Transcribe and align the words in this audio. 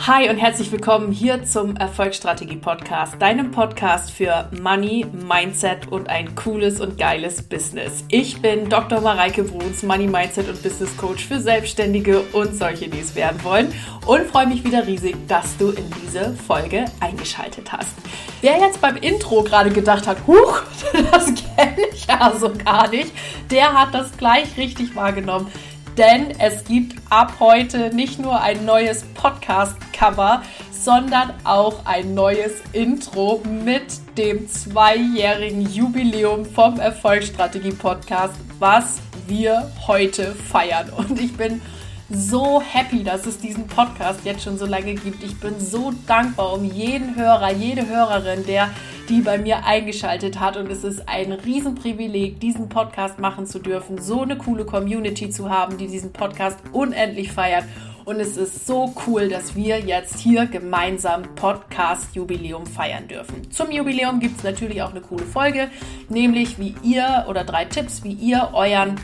Hi 0.00 0.28
und 0.28 0.38
herzlich 0.38 0.72
willkommen 0.72 1.12
hier 1.12 1.44
zum 1.44 1.76
Erfolgsstrategie 1.76 2.56
Podcast, 2.56 3.14
deinem 3.22 3.52
Podcast 3.52 4.10
für 4.10 4.50
Money, 4.60 5.06
Mindset 5.12 5.86
und 5.86 6.10
ein 6.10 6.34
cooles 6.34 6.80
und 6.80 6.98
geiles 6.98 7.42
Business. 7.42 8.04
Ich 8.08 8.42
bin 8.42 8.68
Dr. 8.68 9.00
Mareike 9.00 9.44
Bruns, 9.44 9.84
Money, 9.84 10.08
Mindset 10.08 10.48
und 10.48 10.62
Business 10.62 10.94
Coach 10.96 11.24
für 11.24 11.40
Selbstständige 11.40 12.20
und 12.32 12.54
solche, 12.56 12.88
die 12.88 12.98
es 12.98 13.14
werden 13.14 13.42
wollen 13.44 13.72
und 14.04 14.26
freue 14.26 14.48
mich 14.48 14.64
wieder 14.64 14.84
riesig, 14.84 15.16
dass 15.28 15.56
du 15.56 15.70
in 15.70 15.84
diese 16.02 16.34
Folge 16.34 16.86
eingeschaltet 16.98 17.72
hast. 17.72 17.94
Wer 18.42 18.58
jetzt 18.58 18.80
beim 18.80 18.96
Intro 18.96 19.44
gerade 19.44 19.70
gedacht 19.70 20.08
hat, 20.08 20.26
huch, 20.26 20.62
das 21.12 21.26
kenne 21.26 21.86
ich 21.94 22.06
ja 22.08 22.32
so 22.36 22.52
gar 22.52 22.88
nicht, 22.88 23.12
der 23.50 23.72
hat 23.72 23.94
das 23.94 24.14
gleich 24.16 24.56
richtig 24.58 24.96
wahrgenommen 24.96 25.50
denn 25.96 26.32
es 26.38 26.64
gibt 26.64 27.00
ab 27.10 27.34
heute 27.40 27.94
nicht 27.94 28.18
nur 28.18 28.40
ein 28.40 28.64
neues 28.64 29.04
Podcast-Cover, 29.14 30.42
sondern 30.70 31.32
auch 31.44 31.86
ein 31.86 32.14
neues 32.14 32.52
Intro 32.72 33.40
mit 33.64 33.84
dem 34.18 34.48
zweijährigen 34.48 35.62
Jubiläum 35.62 36.44
vom 36.44 36.78
Erfolgsstrategie-Podcast, 36.78 38.34
was 38.58 39.00
wir 39.26 39.70
heute 39.86 40.34
feiern. 40.34 40.90
Und 40.96 41.20
ich 41.20 41.36
bin 41.36 41.62
so 42.10 42.60
happy, 42.60 43.02
dass 43.02 43.26
es 43.26 43.38
diesen 43.38 43.66
Podcast 43.66 44.20
jetzt 44.24 44.42
schon 44.42 44.58
so 44.58 44.66
lange 44.66 44.94
gibt. 44.94 45.22
Ich 45.22 45.38
bin 45.40 45.58
so 45.58 45.92
dankbar 46.06 46.52
um 46.52 46.64
jeden 46.64 47.16
Hörer, 47.16 47.52
jede 47.52 47.88
Hörerin, 47.88 48.44
der 48.46 48.70
die 49.08 49.20
bei 49.20 49.38
mir 49.38 49.64
eingeschaltet 49.64 50.40
hat. 50.40 50.56
Und 50.56 50.70
es 50.70 50.84
ist 50.84 51.08
ein 51.08 51.32
Riesenprivileg, 51.32 52.40
diesen 52.40 52.68
Podcast 52.68 53.18
machen 53.18 53.46
zu 53.46 53.58
dürfen, 53.58 54.00
so 54.00 54.22
eine 54.22 54.36
coole 54.38 54.64
Community 54.64 55.30
zu 55.30 55.50
haben, 55.50 55.78
die 55.78 55.86
diesen 55.86 56.12
Podcast 56.12 56.58
unendlich 56.72 57.32
feiert. 57.32 57.64
Und 58.04 58.20
es 58.20 58.36
ist 58.36 58.66
so 58.66 58.94
cool, 59.06 59.28
dass 59.30 59.54
wir 59.54 59.80
jetzt 59.80 60.18
hier 60.18 60.44
gemeinsam 60.44 61.22
Podcast-Jubiläum 61.36 62.66
feiern 62.66 63.08
dürfen. 63.08 63.50
Zum 63.50 63.70
Jubiläum 63.70 64.20
gibt 64.20 64.38
es 64.38 64.44
natürlich 64.44 64.82
auch 64.82 64.90
eine 64.90 65.00
coole 65.00 65.24
Folge, 65.24 65.70
nämlich 66.10 66.58
wie 66.58 66.74
ihr 66.82 67.24
oder 67.28 67.44
drei 67.44 67.64
Tipps, 67.64 68.04
wie 68.04 68.12
ihr 68.12 68.50
euren 68.52 68.96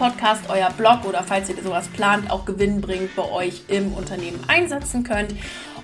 Podcast, 0.00 0.44
euer 0.48 0.70
Blog 0.70 1.04
oder 1.06 1.22
falls 1.22 1.50
ihr 1.50 1.62
sowas 1.62 1.86
plant, 1.88 2.30
auch 2.30 2.46
gewinnbringend 2.46 3.14
bei 3.14 3.30
euch 3.30 3.64
im 3.68 3.92
Unternehmen 3.92 4.40
einsetzen 4.48 5.04
könnt. 5.04 5.34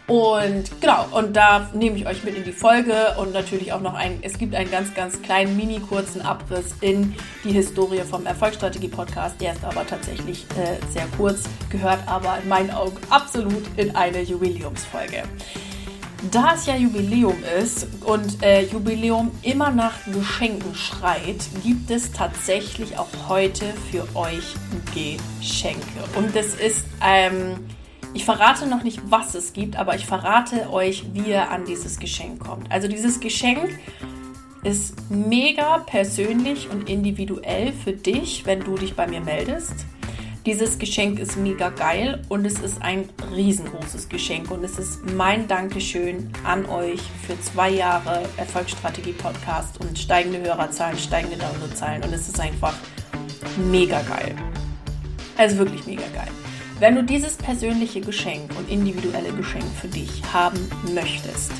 Und 0.06 0.80
genau, 0.80 1.06
und 1.10 1.36
da 1.36 1.68
nehme 1.74 1.98
ich 1.98 2.06
euch 2.06 2.24
mit 2.24 2.34
in 2.34 2.42
die 2.42 2.52
Folge 2.52 2.94
und 3.18 3.34
natürlich 3.34 3.74
auch 3.74 3.82
noch 3.82 3.92
ein, 3.92 4.20
es 4.22 4.38
gibt 4.38 4.54
einen 4.54 4.70
ganz, 4.70 4.94
ganz 4.94 5.20
kleinen, 5.20 5.54
mini 5.54 5.80
kurzen 5.80 6.22
Abriss 6.22 6.74
in 6.80 7.14
die 7.44 7.52
Historie 7.52 8.00
vom 8.10 8.24
Erfolgsstrategie-Podcast. 8.24 9.38
Der 9.38 9.52
ist 9.52 9.62
aber 9.62 9.86
tatsächlich 9.86 10.46
äh, 10.52 10.78
sehr 10.90 11.06
kurz, 11.18 11.42
gehört 11.68 11.98
aber 12.06 12.38
in 12.42 12.48
meinen 12.48 12.70
Augen 12.70 12.96
absolut 13.10 13.64
in 13.76 13.94
eine 13.94 14.22
Jubiläumsfolge. 14.22 15.24
Da 16.30 16.54
es 16.54 16.66
ja 16.66 16.76
Jubiläum 16.76 17.36
ist 17.60 17.86
und 18.04 18.42
äh, 18.42 18.64
Jubiläum 18.64 19.30
immer 19.42 19.70
nach 19.70 19.92
Geschenken 20.06 20.74
schreit, 20.74 21.36
gibt 21.62 21.90
es 21.90 22.12
tatsächlich 22.12 22.98
auch 22.98 23.08
heute 23.28 23.66
für 23.90 24.04
euch 24.16 24.54
Geschenke. 24.94 25.84
Und 26.16 26.34
es 26.34 26.54
ist, 26.54 26.86
ähm, 27.04 27.58
ich 28.14 28.24
verrate 28.24 28.66
noch 28.66 28.82
nicht, 28.82 29.00
was 29.10 29.34
es 29.34 29.52
gibt, 29.52 29.76
aber 29.76 29.94
ich 29.94 30.06
verrate 30.06 30.72
euch, 30.72 31.04
wie 31.12 31.30
ihr 31.30 31.50
an 31.50 31.64
dieses 31.64 31.98
Geschenk 31.98 32.40
kommt. 32.40 32.72
Also 32.72 32.88
dieses 32.88 33.20
Geschenk 33.20 33.78
ist 34.64 34.94
mega 35.10 35.78
persönlich 35.78 36.68
und 36.70 36.88
individuell 36.88 37.72
für 37.72 37.92
dich, 37.92 38.46
wenn 38.46 38.60
du 38.60 38.74
dich 38.74 38.94
bei 38.96 39.06
mir 39.06 39.20
meldest. 39.20 39.86
Dieses 40.46 40.78
Geschenk 40.78 41.18
ist 41.18 41.36
mega 41.36 41.70
geil 41.70 42.22
und 42.28 42.44
es 42.44 42.60
ist 42.60 42.80
ein 42.80 43.08
riesengroßes 43.34 44.08
Geschenk 44.08 44.48
und 44.52 44.62
es 44.62 44.78
ist 44.78 45.04
mein 45.16 45.48
Dankeschön 45.48 46.30
an 46.44 46.66
euch 46.66 47.00
für 47.26 47.38
zwei 47.40 47.70
Jahre 47.70 48.22
Erfolgsstrategie 48.36 49.14
Podcast 49.14 49.80
und 49.80 49.98
steigende 49.98 50.40
Hörerzahlen, 50.40 50.96
steigende 50.98 51.36
Downloadzahlen 51.36 52.04
und 52.04 52.12
es 52.12 52.28
ist 52.28 52.38
einfach 52.38 52.74
mega 53.72 54.00
geil. 54.02 54.36
Also 55.36 55.58
wirklich 55.58 55.84
mega 55.84 56.06
geil. 56.14 56.30
Wenn 56.78 56.94
du 56.94 57.02
dieses 57.02 57.34
persönliche 57.34 58.00
Geschenk 58.00 58.56
und 58.56 58.70
individuelle 58.70 59.32
Geschenk 59.32 59.64
für 59.80 59.88
dich 59.88 60.22
haben 60.32 60.60
möchtest, 60.94 61.50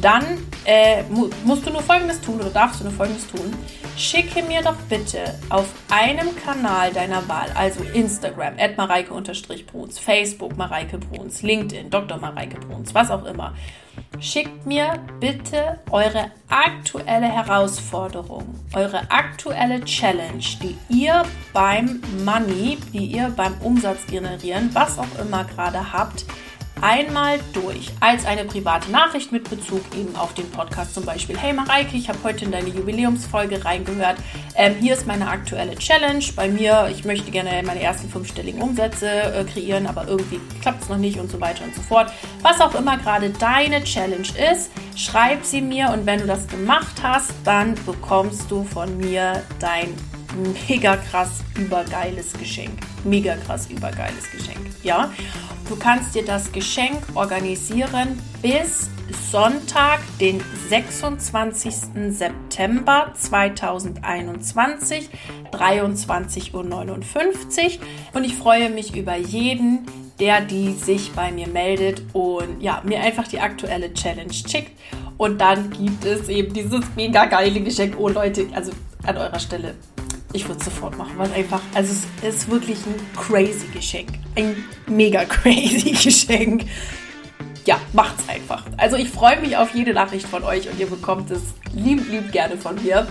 dann 0.00 0.24
äh, 0.64 1.02
musst 1.44 1.66
du 1.66 1.70
nur 1.70 1.82
Folgendes 1.82 2.20
tun 2.20 2.40
oder 2.40 2.50
darfst 2.50 2.80
du 2.80 2.84
nur 2.84 2.92
Folgendes 2.92 3.26
tun. 3.26 3.54
Schicke 3.96 4.42
mir 4.42 4.62
doch 4.62 4.76
bitte 4.88 5.38
auf 5.50 5.66
einem 5.90 6.34
Kanal 6.36 6.92
deiner 6.92 7.28
Wahl, 7.28 7.50
also 7.54 7.82
Instagram, 7.92 8.54
at 8.58 8.76
mareike-bruns, 8.78 9.98
Facebook 9.98 10.56
Mareike 10.56 10.98
Bruns, 10.98 11.42
LinkedIn, 11.42 11.90
Dr. 11.90 12.16
Mareike 12.16 12.58
Bruns, 12.58 12.94
was 12.94 13.10
auch 13.10 13.24
immer. 13.26 13.54
Schickt 14.18 14.66
mir 14.66 14.98
bitte 15.20 15.80
eure 15.90 16.30
aktuelle 16.48 17.26
Herausforderung, 17.26 18.54
eure 18.72 19.10
aktuelle 19.10 19.84
Challenge, 19.84 20.44
die 20.62 20.76
ihr 20.88 21.22
beim 21.52 22.00
Money, 22.24 22.78
die 22.92 23.06
ihr 23.06 23.32
beim 23.36 23.54
Umsatz 23.60 24.06
generieren, 24.06 24.70
was 24.72 24.98
auch 24.98 25.18
immer 25.20 25.44
gerade 25.44 25.92
habt, 25.92 26.24
einmal 26.82 27.38
durch 27.52 27.90
als 28.00 28.26
eine 28.26 28.44
private 28.44 28.90
Nachricht 28.90 29.32
mit 29.32 29.48
Bezug 29.48 29.82
eben 29.96 30.14
auf 30.16 30.34
den 30.34 30.50
Podcast 30.50 30.94
zum 30.94 31.04
Beispiel. 31.04 31.38
Hey 31.38 31.52
Mareike, 31.52 31.96
ich 31.96 32.08
habe 32.08 32.18
heute 32.24 32.44
in 32.44 32.50
deine 32.50 32.68
Jubiläumsfolge 32.68 33.64
reingehört. 33.64 34.16
Ähm, 34.56 34.74
hier 34.80 34.94
ist 34.94 35.06
meine 35.06 35.28
aktuelle 35.28 35.76
Challenge. 35.76 36.24
Bei 36.34 36.48
mir, 36.48 36.88
ich 36.90 37.04
möchte 37.04 37.30
gerne 37.30 37.62
meine 37.64 37.80
ersten 37.80 38.10
fünfstelligen 38.10 38.60
Umsätze 38.60 39.08
äh, 39.08 39.44
kreieren, 39.44 39.86
aber 39.86 40.08
irgendwie 40.08 40.40
klappt 40.60 40.82
es 40.82 40.88
noch 40.88 40.98
nicht 40.98 41.18
und 41.18 41.30
so 41.30 41.40
weiter 41.40 41.64
und 41.64 41.74
so 41.74 41.82
fort. 41.82 42.12
Was 42.42 42.60
auch 42.60 42.74
immer 42.74 42.98
gerade 42.98 43.30
deine 43.30 43.84
Challenge 43.84 44.28
ist, 44.52 44.72
schreib 44.96 45.44
sie 45.44 45.60
mir 45.60 45.90
und 45.90 46.04
wenn 46.04 46.18
du 46.18 46.26
das 46.26 46.48
gemacht 46.48 46.96
hast, 47.02 47.32
dann 47.44 47.76
bekommst 47.86 48.50
du 48.50 48.64
von 48.64 48.98
mir 48.98 49.42
dein 49.60 49.94
mega 50.68 50.96
krass 50.96 51.42
übergeiles 51.58 52.32
Geschenk. 52.32 52.72
Mega 53.04 53.36
krass 53.36 53.68
übergeiles 53.70 54.30
Geschenk. 54.30 54.58
Ja, 54.82 55.10
du 55.68 55.76
kannst 55.76 56.14
dir 56.14 56.24
das 56.24 56.52
Geschenk 56.52 57.02
organisieren 57.14 58.18
bis 58.40 58.88
Sonntag, 59.30 60.00
den 60.20 60.40
26. 60.68 61.74
September 62.10 63.12
2021, 63.14 65.10
23.59 65.52 66.52
Uhr. 66.54 66.64
Und 68.14 68.24
ich 68.24 68.34
freue 68.36 68.70
mich 68.70 68.96
über 68.96 69.16
jeden, 69.16 69.86
der 70.18 70.40
die 70.40 70.72
sich 70.72 71.12
bei 71.12 71.32
mir 71.32 71.48
meldet 71.48 72.02
und 72.12 72.60
ja, 72.60 72.80
mir 72.84 73.00
einfach 73.00 73.28
die 73.28 73.40
aktuelle 73.40 73.92
Challenge 73.92 74.32
schickt. 74.32 74.72
Und 75.18 75.40
dann 75.40 75.70
gibt 75.70 76.04
es 76.04 76.28
eben 76.28 76.52
dieses 76.52 76.80
mega 76.96 77.26
geile 77.26 77.60
Geschenk. 77.60 77.96
Oh 77.98 78.08
Leute, 78.08 78.46
also 78.54 78.72
an 79.04 79.16
eurer 79.16 79.38
Stelle 79.38 79.74
ich 80.32 80.48
würde 80.48 80.58
es 80.58 80.64
sofort 80.64 80.96
machen, 80.96 81.12
weil 81.16 81.32
einfach, 81.32 81.60
also 81.74 81.92
es 82.22 82.34
ist 82.34 82.50
wirklich 82.50 82.78
ein 82.86 82.94
crazy 83.16 83.66
Geschenk. 83.72 84.10
Ein 84.34 84.64
mega 84.86 85.24
crazy 85.26 85.92
Geschenk. 85.92 86.64
Ja, 87.64 87.78
macht's 87.92 88.28
einfach. 88.28 88.64
Also 88.76 88.96
ich 88.96 89.08
freue 89.08 89.40
mich 89.40 89.56
auf 89.56 89.72
jede 89.74 89.94
Nachricht 89.94 90.26
von 90.26 90.42
euch 90.42 90.68
und 90.68 90.80
ihr 90.80 90.86
bekommt 90.86 91.30
es 91.30 91.42
lieb, 91.72 92.10
lieb 92.10 92.32
gerne 92.32 92.56
von 92.56 92.82
mir. 92.82 93.06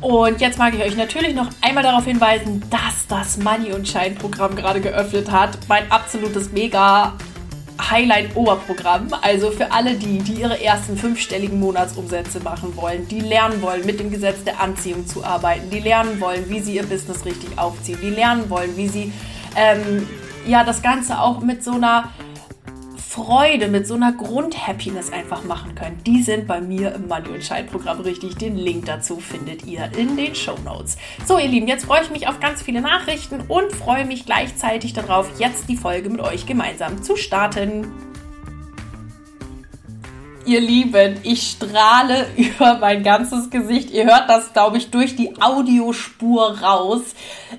Und 0.00 0.40
jetzt 0.40 0.58
mag 0.58 0.74
ich 0.74 0.82
euch 0.82 0.96
natürlich 0.96 1.34
noch 1.34 1.50
einmal 1.60 1.82
darauf 1.82 2.06
hinweisen, 2.06 2.62
dass 2.70 3.06
das 3.08 3.36
Money 3.36 3.72
und 3.72 3.86
Shine 3.86 4.12
Programm 4.18 4.56
gerade 4.56 4.80
geöffnet 4.80 5.30
hat. 5.30 5.58
Mein 5.68 5.90
absolutes 5.92 6.50
mega 6.52 7.12
Highlight-Oberprogramm. 7.88 9.08
Also 9.22 9.50
für 9.50 9.72
alle 9.72 9.94
die, 9.94 10.18
die 10.18 10.40
ihre 10.40 10.62
ersten 10.62 10.96
fünfstelligen 10.96 11.60
Monatsumsätze 11.60 12.40
machen 12.40 12.76
wollen, 12.76 13.06
die 13.08 13.20
lernen 13.20 13.62
wollen, 13.62 13.86
mit 13.86 14.00
dem 14.00 14.10
Gesetz 14.10 14.42
der 14.44 14.60
Anziehung 14.60 15.06
zu 15.06 15.24
arbeiten, 15.24 15.70
die 15.70 15.80
lernen 15.80 16.20
wollen, 16.20 16.48
wie 16.48 16.60
sie 16.60 16.74
ihr 16.74 16.84
Business 16.84 17.24
richtig 17.24 17.58
aufziehen, 17.58 17.98
die 18.02 18.10
lernen 18.10 18.50
wollen, 18.50 18.76
wie 18.76 18.88
sie 18.88 19.12
ähm, 19.56 20.08
ja 20.46 20.64
das 20.64 20.82
Ganze 20.82 21.20
auch 21.20 21.40
mit 21.40 21.62
so 21.62 21.72
einer 21.72 22.10
Freude, 23.10 23.66
mit 23.66 23.88
so 23.88 23.94
einer 23.94 24.12
Grundhappiness 24.12 25.12
einfach 25.12 25.42
machen 25.42 25.74
können, 25.74 25.98
die 26.06 26.22
sind 26.22 26.46
bei 26.46 26.60
mir 26.60 26.94
im 26.94 27.08
Money 27.08 27.30
und 27.30 27.42
Shine 27.42 27.64
Programm 27.64 27.98
richtig. 28.02 28.36
Den 28.36 28.56
Link 28.56 28.86
dazu 28.86 29.16
findet 29.16 29.66
ihr 29.66 29.90
in 29.98 30.16
den 30.16 30.32
Show 30.36 30.54
Notes. 30.64 30.96
So, 31.26 31.36
ihr 31.36 31.48
Lieben, 31.48 31.66
jetzt 31.66 31.86
freue 31.86 32.02
ich 32.02 32.10
mich 32.12 32.28
auf 32.28 32.38
ganz 32.38 32.62
viele 32.62 32.80
Nachrichten 32.80 33.40
und 33.48 33.72
freue 33.72 34.04
mich 34.04 34.26
gleichzeitig 34.26 34.92
darauf, 34.92 35.40
jetzt 35.40 35.68
die 35.68 35.76
Folge 35.76 36.08
mit 36.08 36.20
euch 36.20 36.46
gemeinsam 36.46 37.02
zu 37.02 37.16
starten. 37.16 38.09
Ihr 40.46 40.60
Lieben, 40.60 41.18
ich 41.22 41.50
strahle 41.50 42.26
über 42.36 42.78
mein 42.78 43.02
ganzes 43.02 43.50
Gesicht. 43.50 43.90
Ihr 43.90 44.06
hört 44.06 44.28
das, 44.28 44.52
glaube 44.52 44.78
ich, 44.78 44.90
durch 44.90 45.16
die 45.16 45.40
Audiospur 45.40 46.60
raus. 46.60 47.02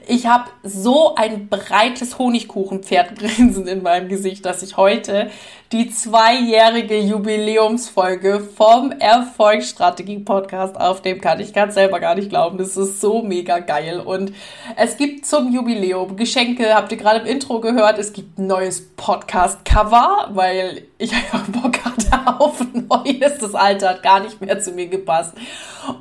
Ich 0.07 0.27
habe 0.27 0.49
so 0.63 1.15
ein 1.15 1.47
breites 1.47 2.17
Honigkuchenpferdgrinsen 2.17 3.67
in 3.69 3.83
meinem 3.83 4.09
Gesicht, 4.09 4.45
dass 4.45 4.63
ich 4.63 4.77
heute 4.77 5.29
die 5.71 5.89
zweijährige 5.89 6.99
Jubiläumsfolge 6.99 8.41
vom 8.41 8.91
Erfolgsstrategie-Podcast 8.91 10.77
aufnehmen 10.77 11.21
kann. 11.21 11.39
Ich 11.39 11.53
kann 11.53 11.69
es 11.69 11.75
selber 11.75 12.01
gar 12.01 12.15
nicht 12.15 12.29
glauben. 12.29 12.57
Das 12.57 12.75
ist 12.75 12.99
so 12.99 13.21
mega 13.21 13.59
geil. 13.59 14.01
Und 14.01 14.33
es 14.75 14.97
gibt 14.97 15.25
zum 15.25 15.53
Jubiläum 15.53 16.17
Geschenke, 16.17 16.75
habt 16.75 16.91
ihr 16.91 16.97
gerade 16.97 17.21
im 17.21 17.25
Intro 17.25 17.61
gehört. 17.61 17.99
Es 17.99 18.11
gibt 18.11 18.37
ein 18.37 18.47
neues 18.47 18.81
Podcast-Cover, 18.97 20.31
weil 20.33 20.83
ich 20.97 21.13
einfach 21.15 21.43
Bock 21.47 21.85
auf 22.39 22.61
Neues. 22.73 23.37
Das 23.39 23.55
alte 23.55 23.89
hat 23.89 24.03
gar 24.03 24.19
nicht 24.19 24.41
mehr 24.41 24.59
zu 24.59 24.71
mir 24.71 24.87
gepasst. 24.87 25.33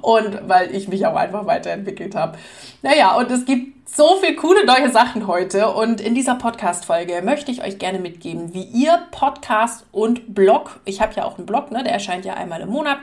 Und 0.02 0.48
weil 0.48 0.74
ich 0.74 0.88
mich 0.88 1.06
auch 1.06 1.16
einfach 1.16 1.46
weiterentwickelt 1.46 2.14
habe. 2.14 2.38
Naja, 2.82 3.16
und 3.16 3.30
es 3.30 3.44
gibt 3.44 3.88
so 3.88 4.16
viel 4.16 4.36
coole 4.36 4.64
neue 4.64 4.90
Sachen 4.90 5.26
heute. 5.26 5.70
Und 5.70 6.00
in 6.00 6.14
dieser 6.14 6.34
Podcast-Folge 6.34 7.22
möchte 7.22 7.50
ich 7.50 7.62
euch 7.62 7.78
gerne 7.78 7.98
mitgeben, 7.98 8.54
wie 8.54 8.62
ihr 8.62 8.98
Podcast 9.10 9.86
und 9.92 10.34
Blog, 10.34 10.80
ich 10.84 11.00
habe 11.00 11.14
ja 11.14 11.24
auch 11.24 11.38
einen 11.38 11.46
Blog, 11.46 11.70
ne, 11.70 11.82
der 11.82 11.92
erscheint 11.92 12.24
ja 12.24 12.34
einmal 12.34 12.60
im 12.60 12.68
Monat, 12.68 12.98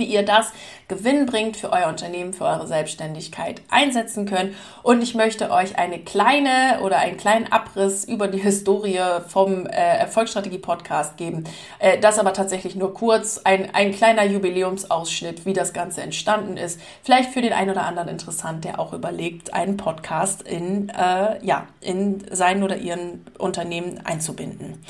wie 0.00 0.06
ihr 0.06 0.24
das 0.24 0.52
gewinnbringend 0.88 1.56
für 1.56 1.70
euer 1.70 1.86
Unternehmen, 1.86 2.32
für 2.32 2.44
eure 2.44 2.66
Selbstständigkeit 2.66 3.62
einsetzen 3.70 4.26
könnt. 4.26 4.56
Und 4.82 5.02
ich 5.02 5.14
möchte 5.14 5.50
euch 5.50 5.78
eine 5.78 6.00
kleine 6.00 6.80
oder 6.82 6.98
einen 6.98 7.16
kleinen 7.16 7.52
Abriss 7.52 8.04
über 8.04 8.26
die 8.26 8.40
Historie 8.40 8.98
vom 9.28 9.66
äh, 9.66 9.70
Erfolgsstrategie-Podcast 9.70 11.16
geben. 11.16 11.44
Äh, 11.78 12.00
das 12.00 12.18
aber 12.18 12.32
tatsächlich 12.32 12.74
nur 12.74 12.92
kurz, 12.94 13.38
ein, 13.44 13.72
ein 13.74 13.92
kleiner 13.92 14.24
Jubiläumsausschnitt, 14.24 15.46
wie 15.46 15.52
das 15.52 15.72
Ganze 15.72 16.00
entstanden 16.02 16.56
ist. 16.56 16.80
Vielleicht 17.02 17.30
für 17.30 17.42
den 17.42 17.52
einen 17.52 17.70
oder 17.70 17.84
anderen 17.84 18.08
interessant, 18.08 18.64
der 18.64 18.80
auch 18.80 18.92
überlegt, 18.92 19.54
einen 19.54 19.76
Podcast 19.76 20.42
in, 20.42 20.88
äh, 20.88 21.44
ja, 21.44 21.66
in 21.80 22.24
sein 22.32 22.62
oder 22.62 22.78
ihren 22.78 23.26
Unternehmen 23.38 24.00
einzubinden. 24.04 24.84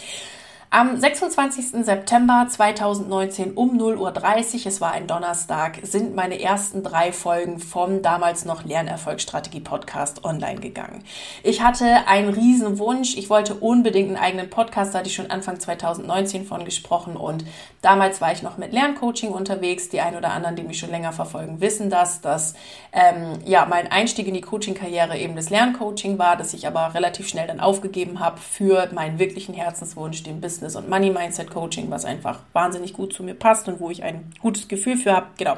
Am 0.72 0.96
26. 0.96 1.84
September 1.84 2.46
2019 2.48 3.54
um 3.54 3.76
0.30 3.76 3.96
Uhr, 3.98 4.66
es 4.66 4.80
war 4.80 4.92
ein 4.92 5.08
Donnerstag, 5.08 5.80
sind 5.82 6.14
meine 6.14 6.40
ersten 6.40 6.84
drei 6.84 7.10
Folgen 7.10 7.58
vom 7.58 8.02
damals 8.02 8.44
noch 8.44 8.62
Lernerfolgsstrategie 8.62 9.58
Podcast 9.58 10.24
online 10.24 10.60
gegangen. 10.60 11.02
Ich 11.42 11.60
hatte 11.60 12.06
einen 12.06 12.28
riesen 12.28 12.78
Wunsch. 12.78 13.16
Ich 13.16 13.28
wollte 13.30 13.54
unbedingt 13.54 14.10
einen 14.10 14.16
eigenen 14.16 14.48
Podcast, 14.48 14.94
da 14.94 15.00
hatte 15.00 15.08
ich 15.08 15.14
schon 15.16 15.28
Anfang 15.28 15.58
2019 15.58 16.44
von 16.44 16.64
gesprochen 16.64 17.16
und 17.16 17.44
damals 17.82 18.20
war 18.20 18.30
ich 18.30 18.42
noch 18.44 18.56
mit 18.56 18.72
Lerncoaching 18.72 19.32
unterwegs. 19.32 19.88
Die 19.88 20.00
ein 20.00 20.14
oder 20.14 20.30
anderen, 20.30 20.54
die 20.54 20.62
mich 20.62 20.78
schon 20.78 20.90
länger 20.90 21.10
verfolgen, 21.10 21.60
wissen 21.60 21.90
das, 21.90 22.20
dass 22.20 22.54
ähm, 22.92 23.40
ja 23.44 23.66
mein 23.66 23.90
Einstieg 23.90 24.28
in 24.28 24.34
die 24.34 24.40
Coaching-Karriere 24.40 25.18
eben 25.18 25.34
das 25.34 25.50
Lerncoaching 25.50 26.16
war, 26.20 26.36
dass 26.36 26.54
ich 26.54 26.68
aber 26.68 26.94
relativ 26.94 27.26
schnell 27.26 27.48
dann 27.48 27.58
aufgegeben 27.58 28.20
habe 28.20 28.38
für 28.38 28.88
meinen 28.92 29.18
wirklichen 29.18 29.52
Herzenswunsch, 29.52 30.22
den 30.22 30.40
Business 30.40 30.59
Business 30.60 30.76
und 30.76 30.90
Money 30.90 31.10
Mindset 31.10 31.50
Coaching, 31.50 31.90
was 31.90 32.04
einfach 32.04 32.40
wahnsinnig 32.52 32.92
gut 32.92 33.14
zu 33.14 33.22
mir 33.22 33.34
passt 33.34 33.66
und 33.66 33.80
wo 33.80 33.90
ich 33.90 34.02
ein 34.02 34.30
gutes 34.40 34.68
Gefühl 34.68 34.98
für 34.98 35.12
habe. 35.12 35.26
Genau. 35.38 35.56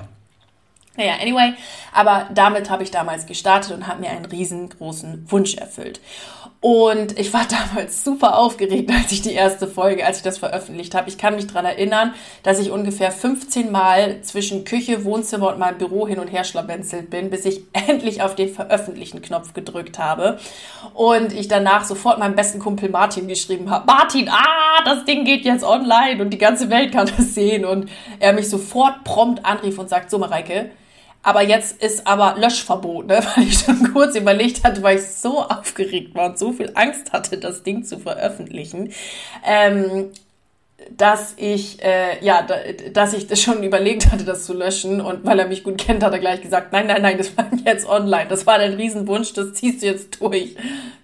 Naja, 0.97 1.15
anyway, 1.21 1.55
aber 1.93 2.29
damit 2.33 2.71
habe 2.71 2.85
ich 2.85 2.91
damals 2.91 3.27
gestartet 3.27 3.73
und 3.73 3.89
habe 3.89 4.01
mir 4.01 4.11
einen 4.11 4.27
riesengroßen 4.27 5.31
Wunsch 5.31 5.55
erfüllt. 5.57 6.01
Und 6.63 7.19
ich 7.19 7.35
war 7.35 7.45
damals 7.75 8.05
super 8.05 8.39
aufgeregt, 8.39 8.89
als 8.91 9.11
ich 9.11 9.21
die 9.21 9.33
erste 9.33 9.67
Folge, 9.67 10.07
als 10.07 10.19
ich 10.19 10.23
das 10.23 10.39
veröffentlicht 10.39 10.95
habe. 10.95 11.09
Ich 11.09 11.19
kann 11.19 11.35
mich 11.35 11.49
daran 11.49 11.65
erinnern, 11.65 12.15
dass 12.45 12.61
ich 12.61 12.71
ungefähr 12.71 13.11
15 13.11 13.73
Mal 13.73 14.23
zwischen 14.23 14.65
Küche, 14.65 15.05
Wohnzimmer 15.05 15.49
und 15.49 15.59
meinem 15.59 15.79
Büro 15.79 16.07
hin 16.07 16.21
und 16.21 16.29
her 16.29 16.45
schlawenzelt 16.45 17.11
bin, 17.11 17.31
bis 17.31 17.45
ich 17.45 17.65
endlich 17.89 18.23
auf 18.23 18.37
den 18.37 18.49
Veröffentlichen-Knopf 18.49 19.55
gedrückt 19.55 19.99
habe. 19.99 20.39
Und 20.95 21.33
ich 21.33 21.49
danach 21.49 21.85
sofort 21.85 22.21
meinem 22.21 22.37
besten 22.37 22.61
Kumpel 22.61 22.91
Martin 22.91 23.27
geschrieben 23.27 23.69
habe, 23.69 23.85
Martin, 23.87 24.29
ah, 24.29 24.85
das 24.85 25.05
Ding 25.05 25.25
geht 25.25 25.45
jetzt 25.45 25.65
online 25.65 26.23
und 26.23 26.31
die 26.31 26.39
ganze 26.39 26.71
Welt 26.71 26.93
kann 26.93 27.11
das 27.17 27.35
sehen. 27.35 27.65
Und 27.65 27.91
er 28.21 28.35
mich 28.35 28.49
sofort 28.49 29.03
prompt 29.03 29.45
anrief 29.45 29.81
und 29.81 29.89
sagt, 29.89 30.11
so 30.11 30.19
Mareike, 30.19 30.71
aber 31.23 31.43
jetzt 31.43 31.83
ist 31.83 32.07
aber 32.07 32.37
Löschverbot, 32.39 33.07
ne? 33.07 33.21
weil 33.37 33.45
ich 33.45 33.59
schon 33.59 33.93
kurz 33.93 34.17
überlegt 34.17 34.65
hatte, 34.65 34.83
weil 34.83 34.99
ich 34.99 35.07
so 35.07 35.43
aufgeregt 35.43 36.15
war 36.15 36.31
und 36.31 36.39
so 36.39 36.53
viel 36.53 36.73
Angst 36.75 37.13
hatte, 37.13 37.39
das 37.39 37.63
Ding 37.63 37.85
zu 37.85 37.99
veröffentlichen. 37.99 38.93
Ähm, 39.45 40.11
dass 40.91 41.35
ich 41.37 41.83
äh, 41.83 42.25
ja, 42.25 42.43
da, 42.43 42.57
dass 42.93 43.15
ich 43.15 43.29
das 43.29 43.41
schon 43.41 43.63
überlegt 43.63 44.11
hatte, 44.11 44.25
das 44.25 44.45
zu 44.45 44.53
löschen 44.53 45.01
und 45.01 45.25
weil 45.25 45.39
er 45.39 45.47
mich 45.47 45.63
gut 45.63 45.79
kennt, 45.79 46.03
hat 46.03 46.13
er 46.13 46.19
gleich 46.19 46.41
gesagt, 46.41 46.73
nein, 46.73 46.87
nein, 46.87 47.03
nein, 47.03 47.19
das 47.19 47.31
bleibt 47.31 47.55
jetzt 47.65 47.87
online. 47.87 48.27
Das 48.29 48.47
war 48.47 48.59
dein 48.59 48.75
Riesenwunsch, 48.75 49.33
das 49.33 49.53
ziehst 49.55 49.83
du 49.83 49.87
jetzt 49.87 50.21
durch. 50.21 50.57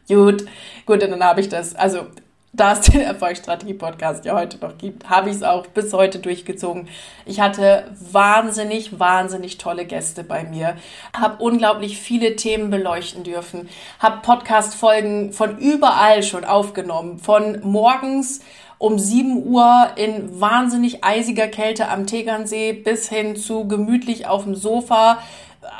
Gut, 0.09 0.47
gut, 0.87 1.03
und 1.05 1.11
dann 1.11 1.23
habe 1.23 1.41
ich 1.41 1.49
das. 1.49 1.75
Also 1.75 2.07
da 2.53 2.73
es 2.73 2.81
den 2.81 3.03
Erfolgsstrategie-Podcast 3.03 4.25
ja 4.25 4.35
heute 4.35 4.59
noch 4.59 4.79
gibt, 4.79 5.09
habe 5.09 5.31
ich 5.31 5.37
es 5.37 5.43
auch 5.43 5.67
bis 5.67 5.93
heute 5.93 6.19
durchgezogen. 6.19 6.89
Ich 7.27 7.41
hatte 7.41 7.91
wahnsinnig, 8.11 8.99
wahnsinnig 8.99 9.59
tolle 9.59 9.85
Gäste 9.85 10.25
bei 10.25 10.45
mir, 10.45 10.77
habe 11.15 11.43
unglaublich 11.43 11.99
viele 11.99 12.37
Themen 12.37 12.71
beleuchten 12.71 13.23
dürfen, 13.23 13.69
habe 13.99 14.23
Podcast-Folgen 14.23 15.33
von 15.33 15.59
überall 15.59 16.23
schon 16.23 16.45
aufgenommen, 16.45 17.19
von 17.19 17.61
morgens 17.63 18.41
um 18.79 18.99
7 18.99 19.45
Uhr 19.45 19.89
in 19.97 20.41
wahnsinnig 20.41 21.05
eisiger 21.05 21.49
Kälte 21.49 21.89
am 21.89 22.07
Tegernsee 22.07 22.73
bis 22.73 23.09
hin 23.09 23.37
zu 23.37 23.67
gemütlich 23.67 24.27
auf 24.27 24.45
dem 24.45 24.55
Sofa, 24.55 25.19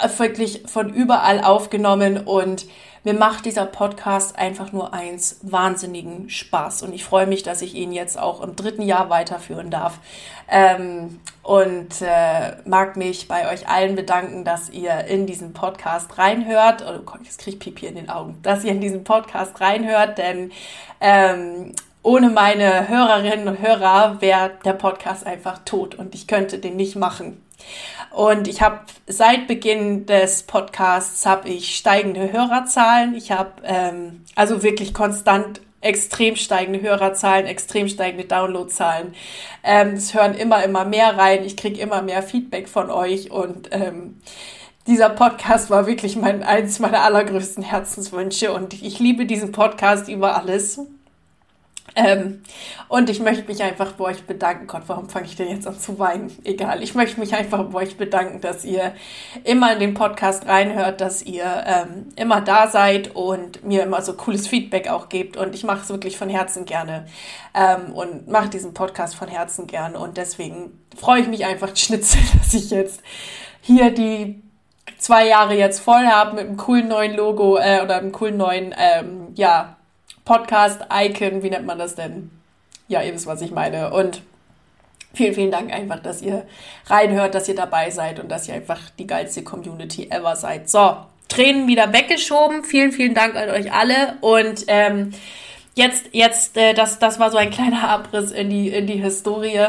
äh, 0.03 0.09
wirklich 0.19 0.63
von 0.67 0.93
überall 0.93 1.41
aufgenommen 1.43 2.19
und 2.19 2.67
mir 3.05 3.15
macht 3.15 3.45
dieser 3.45 3.67
Podcast 3.67 4.37
einfach 4.37 4.73
nur 4.73 4.93
eins, 4.93 5.39
wahnsinnigen 5.43 6.31
Spaß. 6.31 6.83
Und 6.83 6.95
ich 6.95 7.05
freue 7.05 7.27
mich, 7.27 7.43
dass 7.43 7.63
ich 7.63 7.75
ihn 7.75 7.93
jetzt 7.93 8.19
auch 8.19 8.43
im 8.43 8.57
dritten 8.57 8.83
Jahr 8.83 9.11
weiterführen 9.11 9.71
darf. 9.71 9.99
Ähm, 10.51 11.21
und 11.43 12.01
äh, 12.01 12.57
mag 12.65 12.97
mich 12.97 13.29
bei 13.29 13.51
euch 13.53 13.69
allen 13.69 13.97
bedanken, 13.97 14.45
dass 14.45 14.71
ihr 14.71 15.05
in 15.05 15.27
diesen 15.27 15.53
Podcast 15.53 16.19
reinhört. 16.19 16.85
Oh 16.87 17.01
Gott, 17.05 17.21
jetzt 17.25 17.39
kriege 17.39 17.57
ich 17.57 17.63
Pipi 17.63 17.87
in 17.87 17.95
den 17.95 18.11
Augen. 18.11 18.39
Dass 18.43 18.65
ihr 18.65 18.73
in 18.73 18.81
diesen 18.81 19.05
Podcast 19.05 19.61
reinhört, 19.61 20.19
denn 20.19 20.53
ähm, 21.01 21.75
ohne 22.03 22.31
meine 22.31 22.89
Hörerinnen 22.89 23.49
und 23.49 23.61
Hörer 23.61 24.21
wäre 24.21 24.53
der 24.65 24.73
Podcast 24.73 25.27
einfach 25.27 25.59
tot 25.65 25.95
und 25.95 26.15
ich 26.15 26.27
könnte 26.27 26.59
den 26.59 26.77
nicht 26.77 26.97
machen. 26.97 27.43
Und 28.11 28.49
ich 28.49 28.63
habe 28.63 28.81
seit 29.07 29.47
Beginn 29.47 30.07
des 30.07 30.45
Podcasts 30.45 31.27
habe 31.27 31.49
ich 31.49 31.77
steigende 31.77 32.33
Hörerzahlen. 32.33 33.15
Ich 33.15 33.33
habe 33.33 33.51
ähm, 33.65 34.25
also 34.35 34.63
wirklich 34.63 34.95
konstant 34.95 35.61
extrem 35.81 36.37
steigende 36.37 36.81
Hörerzahlen, 36.81 37.47
extrem 37.47 37.89
steigende 37.89 38.27
Downloadzahlen. 38.27 39.15
Ähm, 39.63 39.95
es 39.95 40.15
hören 40.15 40.35
immer, 40.35 40.65
immer 40.65 40.85
mehr 40.85 41.17
rein. 41.17 41.45
Ich 41.45 41.57
kriege 41.57 41.81
immer 41.81 42.03
mehr 42.03 42.23
Feedback 42.23 42.69
von 42.69 42.91
euch 42.91 43.31
und 43.31 43.69
ähm, 43.73 44.21
dieser 44.87 45.11
Podcast 45.11 45.69
war 45.69 45.87
wirklich 45.87 46.17
mein, 46.17 46.43
eins 46.43 46.79
meiner 46.79 47.03
allergrößten 47.03 47.63
Herzenswünsche 47.63 48.53
und 48.53 48.73
ich 48.83 48.99
liebe 48.99 49.27
diesen 49.27 49.53
Podcast 49.53 50.09
über 50.09 50.37
alles. 50.37 50.81
Ähm, 51.95 52.43
und 52.89 53.11
ich 53.11 53.21
möchte 53.21 53.45
mich 53.47 53.63
einfach 53.63 53.93
bei 53.93 54.05
euch 54.05 54.25
bedanken. 54.25 54.67
Gott, 54.67 54.83
warum 54.87 55.09
fange 55.09 55.27
ich 55.27 55.37
denn 55.37 55.49
jetzt 55.49 55.67
an 55.67 55.79
zu 55.79 55.99
weinen? 55.99 56.31
Egal. 56.45 56.83
Ich 56.83 56.95
möchte 56.95 57.19
mich 57.19 57.35
einfach 57.35 57.65
bei 57.65 57.81
euch 57.81 57.97
bedanken, 57.97 58.41
dass 58.41 58.65
ihr 58.65 58.95
immer 59.45 59.73
in 59.73 59.81
den 59.81 59.95
Podcast 59.95 60.47
reinhört, 60.47 61.01
dass 61.01 61.23
ihr 61.23 61.65
ähm, 61.67 62.09
immer 62.17 62.41
da 62.41 62.69
seid 62.69 63.15
und 63.15 63.65
mir 63.65 63.83
immer 63.83 64.03
so 64.03 64.13
cooles 64.15 64.47
Feedback 64.47 64.89
auch 64.89 65.09
gebt. 65.09 65.37
Und 65.37 65.55
ich 65.55 65.65
mache 65.65 65.83
es 65.83 65.89
wirklich 65.89 66.17
von 66.17 66.29
Herzen 66.29 66.65
gerne 66.65 67.07
ähm, 67.55 67.93
und 67.93 68.29
mache 68.29 68.49
diesen 68.49 68.75
Podcast 68.75 69.15
von 69.15 69.29
Herzen 69.29 69.67
gerne. 69.67 69.99
Und 69.99 70.17
deswegen 70.17 70.79
freue 70.97 71.23
ich 71.23 71.29
mich 71.29 71.47
einfach 71.47 71.71
Schnitzel, 71.77 72.21
dass 72.39 72.55
ich 72.55 72.71
jetzt 72.71 73.03
hier 73.61 73.91
die 73.91 74.43
zwei 74.99 75.27
Jahre 75.27 75.55
jetzt 75.55 75.81
voll 75.81 76.07
habe 76.07 76.37
mit 76.37 76.47
einem 76.47 76.57
coolen 76.57 76.89
neuen 76.89 77.17
Logo 77.17 77.59
äh, 77.59 77.81
oder 77.83 77.99
einem 77.99 78.13
coolen 78.13 78.37
neuen, 78.37 78.75
ähm, 78.79 79.29
ja, 79.35 79.78
Podcast-Icon, 80.29 81.43
wie 81.43 81.49
nennt 81.49 81.65
man 81.65 81.79
das 81.79 81.95
denn? 81.95 82.31
Ja, 82.87 83.01
ihr 83.01 83.15
wisst, 83.15 83.27
was 83.27 83.41
ich 83.41 83.51
meine. 83.51 83.95
Und 83.95 84.21
vielen, 85.15 85.33
vielen 85.33 85.51
Dank 85.51 85.73
einfach, 85.73 86.01
dass 86.01 86.21
ihr 86.21 86.47
reinhört, 86.87 87.35
dass 87.35 87.49
ihr 87.49 87.55
dabei 87.55 87.89
seid 87.89 88.21
und 88.21 88.29
dass 88.29 88.47
ihr 88.47 88.53
einfach 88.53 88.79
die 88.99 89.07
geilste 89.07 89.43
Community 89.43 90.11
ever 90.11 90.37
seid. 90.37 90.69
So, 90.69 90.99
Tränen 91.29 91.67
wieder 91.67 91.95
weggeschoben. 91.95 92.63
Vielen, 92.63 92.93
vielen 92.93 93.15
Dank 93.15 93.37
an 93.37 93.49
euch 93.49 93.73
alle. 93.73 94.19
Und 94.21 94.65
ähm, 94.67 95.13
jetzt, 95.75 96.11
jetzt, 96.13 96.59
äh, 96.59 96.75
das, 96.75 96.99
das 96.99 97.19
war 97.19 97.31
so 97.31 97.39
ein 97.39 97.51
kleiner 97.51 97.89
Abriss 97.89 98.31
in 98.31 98.51
die, 98.51 98.69
in 98.69 98.87
die 98.87 99.03
Historie. 99.03 99.69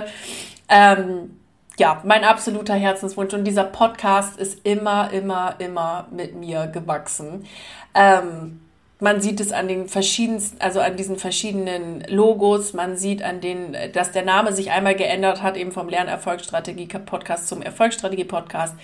Ähm, 0.67 1.39
ja, 1.77 2.01
mein 2.03 2.25
absoluter 2.25 2.75
Herzenswunsch. 2.75 3.33
Und 3.33 3.45
dieser 3.45 3.63
Podcast 3.63 4.37
ist 4.37 4.59
immer, 4.65 5.09
immer, 5.13 5.55
immer 5.59 6.07
mit 6.11 6.35
mir 6.35 6.67
gewachsen. 6.67 7.47
Ähm, 7.95 8.59
man 8.99 9.21
sieht 9.21 9.39
es 9.39 9.53
an 9.53 9.69
den 9.69 9.87
verschiedensten, 9.87 10.59
also 10.59 10.81
an 10.81 10.97
diesen 10.97 11.17
verschiedenen 11.17 12.01
Logos. 12.09 12.73
Man 12.73 12.97
sieht 12.97 13.23
an 13.23 13.39
den, 13.39 13.75
dass 13.93 14.11
der 14.11 14.25
Name 14.25 14.53
sich 14.53 14.71
einmal 14.71 14.95
geändert 14.95 15.41
hat, 15.41 15.55
eben 15.55 15.71
vom 15.71 15.87
Lernerfolgsstrategie-Podcast 15.87 17.47
zum 17.47 17.61
Erfolgsstrategie-Podcast. 17.61 18.75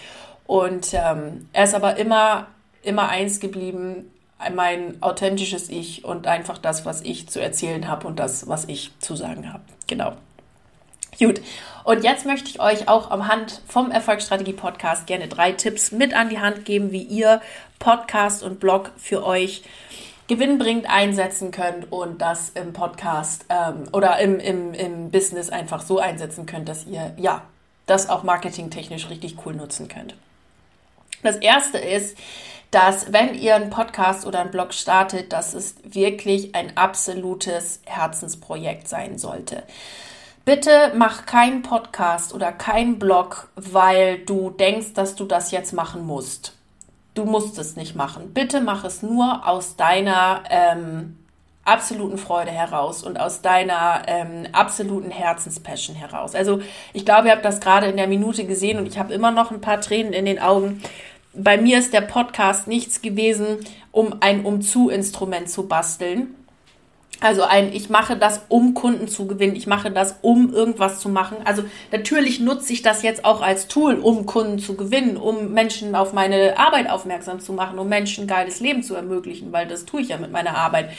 Und 0.48 0.94
ähm, 0.94 1.50
er 1.52 1.66
ist 1.66 1.76
aber 1.76 1.98
immer, 1.98 2.48
immer 2.82 3.10
eins 3.10 3.42
geblieben, 3.42 4.12
mein 4.54 5.02
authentisches 5.02 5.70
Ich 5.70 6.06
und 6.06 6.28
einfach 6.28 6.60
das, 6.60 6.86
was 6.86 7.02
ich 7.02 7.28
zu 7.28 7.42
erzählen 7.42 7.88
habe 7.90 8.08
und 8.08 8.18
das, 8.18 8.48
was 8.48 8.66
ich 8.66 8.92
zu 9.00 9.16
sagen 9.16 9.52
habe. 9.52 9.64
Genau. 9.88 10.14
Gut. 11.20 11.42
Und 11.84 12.04
jetzt 12.04 12.26
möchte 12.26 12.50
ich 12.50 12.60
euch 12.60 12.88
auch 12.88 13.12
am 13.12 13.28
Hand 13.28 13.62
vom 13.68 13.92
Erfolgsstrategie 13.92 14.54
Podcast 14.54 15.08
gerne 15.08 15.28
drei 15.28 15.52
Tipps 15.52 15.92
mit 15.92 16.14
an 16.14 16.30
die 16.30 16.40
Hand 16.40 16.66
geben, 16.66 16.92
wie 16.92 17.04
ihr 17.04 17.42
Podcast 17.80 18.44
und 18.44 18.60
Blog 18.60 18.92
für 18.98 19.26
euch 19.26 19.64
gewinnbringend 20.28 20.90
einsetzen 20.90 21.52
könnt 21.52 21.92
und 21.92 22.22
das 22.22 22.50
im 22.50 22.74
Podcast 22.74 23.46
ähm, 23.50 23.84
oder 23.94 24.20
im, 24.20 24.40
im, 24.40 24.74
im 24.74 25.12
Business 25.12 25.50
einfach 25.50 25.82
so 25.82 26.00
einsetzen 26.00 26.46
könnt, 26.46 26.68
dass 26.68 26.86
ihr 26.86 27.14
ja 27.18 27.44
das 27.86 28.10
auch 28.10 28.24
marketingtechnisch 28.24 29.10
richtig 29.10 29.38
cool 29.46 29.54
nutzen 29.54 29.88
könnt. 29.88 30.16
Das 31.22 31.38
erste 31.38 31.78
ist, 31.78 32.18
dass 32.72 33.14
wenn 33.14 33.36
ihr 33.36 33.56
einen 33.56 33.70
Podcast 33.70 34.26
oder 34.26 34.40
einen 34.42 34.52
Blog 34.52 34.74
startet, 34.74 35.32
dass 35.32 35.54
es 35.54 35.76
wirklich 35.84 36.56
ein 36.56 36.76
absolutes 36.76 37.82
Herzensprojekt 37.86 38.88
sein 38.88 39.18
sollte. 39.18 39.64
Bitte 40.44 40.92
mach 40.96 41.26
keinen 41.26 41.62
Podcast 41.62 42.34
oder 42.34 42.52
keinen 42.52 43.00
Blog, 43.00 43.50
weil 43.56 44.20
du 44.20 44.52
denkst, 44.52 44.94
dass 44.94 45.16
du 45.16 45.26
das 45.26 45.52
jetzt 45.52 45.74
machen 45.74 46.06
musst. 46.06 46.55
Du 47.16 47.26
musst 47.26 47.58
es 47.58 47.76
nicht 47.76 47.96
machen. 47.96 48.34
Bitte 48.34 48.62
mach 48.62 48.84
es 48.84 49.02
nur 49.02 49.48
aus 49.48 49.78
deiner 49.78 50.44
ähm, 50.50 51.18
absoluten 51.64 52.18
Freude 52.18 52.52
heraus 52.52 53.04
und 53.04 53.20
aus 53.20 53.42
deiner 53.42 54.04
ähm, 54.08 54.48
absoluten 54.52 55.10
Herzenspassion 55.10 55.96
heraus. 55.96 56.36
Also 56.36 56.62
ich 56.94 57.06
glaube, 57.06 57.28
ihr 57.28 57.34
habt 57.34 57.46
das 57.46 57.60
gerade 57.60 57.88
in 57.88 57.98
der 57.98 58.08
Minute 58.08 58.46
gesehen 58.46 58.78
und 58.78 58.86
ich 58.86 59.00
habe 59.00 59.14
immer 59.14 59.32
noch 59.32 59.52
ein 59.52 59.62
paar 59.62 59.82
Tränen 59.82 60.14
in 60.14 60.26
den 60.26 60.40
Augen. 60.40 60.84
Bei 61.34 61.58
mir 61.58 61.80
ist 61.80 61.94
der 61.94 62.02
Podcast 62.02 62.68
nichts 62.68 63.02
gewesen, 63.02 63.58
um 63.92 64.18
ein 64.20 64.46
Umzu-Instrument 64.46 65.50
zu 65.50 65.68
basteln 65.68 66.36
also 67.22 67.44
ein, 67.44 67.74
ich 67.74 67.90
mache 67.90 68.18
das, 68.18 68.42
um 68.50 68.74
Kunden 68.74 69.08
zu 69.08 69.28
gewinnen. 69.28 69.56
Ich 69.56 69.68
mache 69.68 69.92
das, 69.92 70.18
um 70.22 70.54
irgendwas 70.54 71.00
zu 71.00 71.10
machen. 71.10 71.38
Also 71.46 71.64
natürlich 71.92 72.40
nutze 72.40 72.74
ich 72.74 72.82
das 72.82 73.04
jetzt 73.04 73.26
auch 73.26 73.42
als 73.42 73.68
Tool, 73.68 73.96
um 73.96 74.26
Kunden 74.26 74.60
zu 74.60 74.76
gewinnen, 74.76 75.18
um 75.18 75.54
Menschen 75.54 75.96
auf 75.96 76.14
meine 76.14 76.58
Arbeit 76.58 76.90
aufmerksam 76.90 77.40
zu 77.40 77.54
machen, 77.54 77.80
um 77.80 77.88
Menschen 77.88 78.26
ein 78.26 78.28
geiles 78.28 78.60
Leben 78.60 78.84
zu 78.84 78.96
ermöglichen, 78.96 79.52
weil 79.54 79.68
das 79.68 79.86
tue 79.86 80.02
ich 80.02 80.10
ja 80.10 80.18
mit 80.18 80.32
meiner 80.32 80.58
Arbeit. 80.58 80.90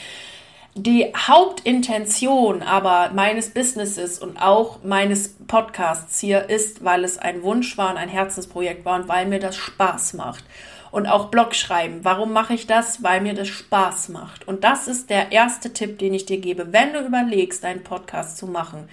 Die 0.79 1.11
Hauptintention 1.15 2.61
aber 2.61 3.09
meines 3.11 3.49
Businesses 3.49 4.19
und 4.19 4.37
auch 4.39 4.83
meines 4.83 5.29
Podcasts 5.47 6.19
hier 6.19 6.51
ist, 6.51 6.85
weil 6.85 7.03
es 7.03 7.17
ein 7.17 7.41
Wunsch 7.41 7.79
war 7.79 7.89
und 7.89 7.97
ein 7.97 8.09
Herzensprojekt 8.09 8.85
war 8.85 8.99
und 8.99 9.07
weil 9.07 9.25
mir 9.25 9.39
das 9.39 9.55
Spaß 9.55 10.13
macht 10.13 10.43
und 10.91 11.07
auch 11.07 11.29
Blog 11.29 11.55
schreiben. 11.55 12.01
Warum 12.03 12.31
mache 12.31 12.53
ich 12.53 12.67
das? 12.67 13.01
Weil 13.01 13.21
mir 13.21 13.33
das 13.33 13.47
Spaß 13.47 14.09
macht. 14.09 14.47
Und 14.47 14.63
das 14.63 14.87
ist 14.87 15.09
der 15.09 15.31
erste 15.31 15.73
Tipp, 15.73 15.97
den 15.97 16.13
ich 16.13 16.27
dir 16.27 16.37
gebe. 16.37 16.71
Wenn 16.71 16.93
du 16.93 16.99
überlegst, 16.99 17.65
einen 17.65 17.83
Podcast 17.83 18.37
zu 18.37 18.45
machen, 18.45 18.87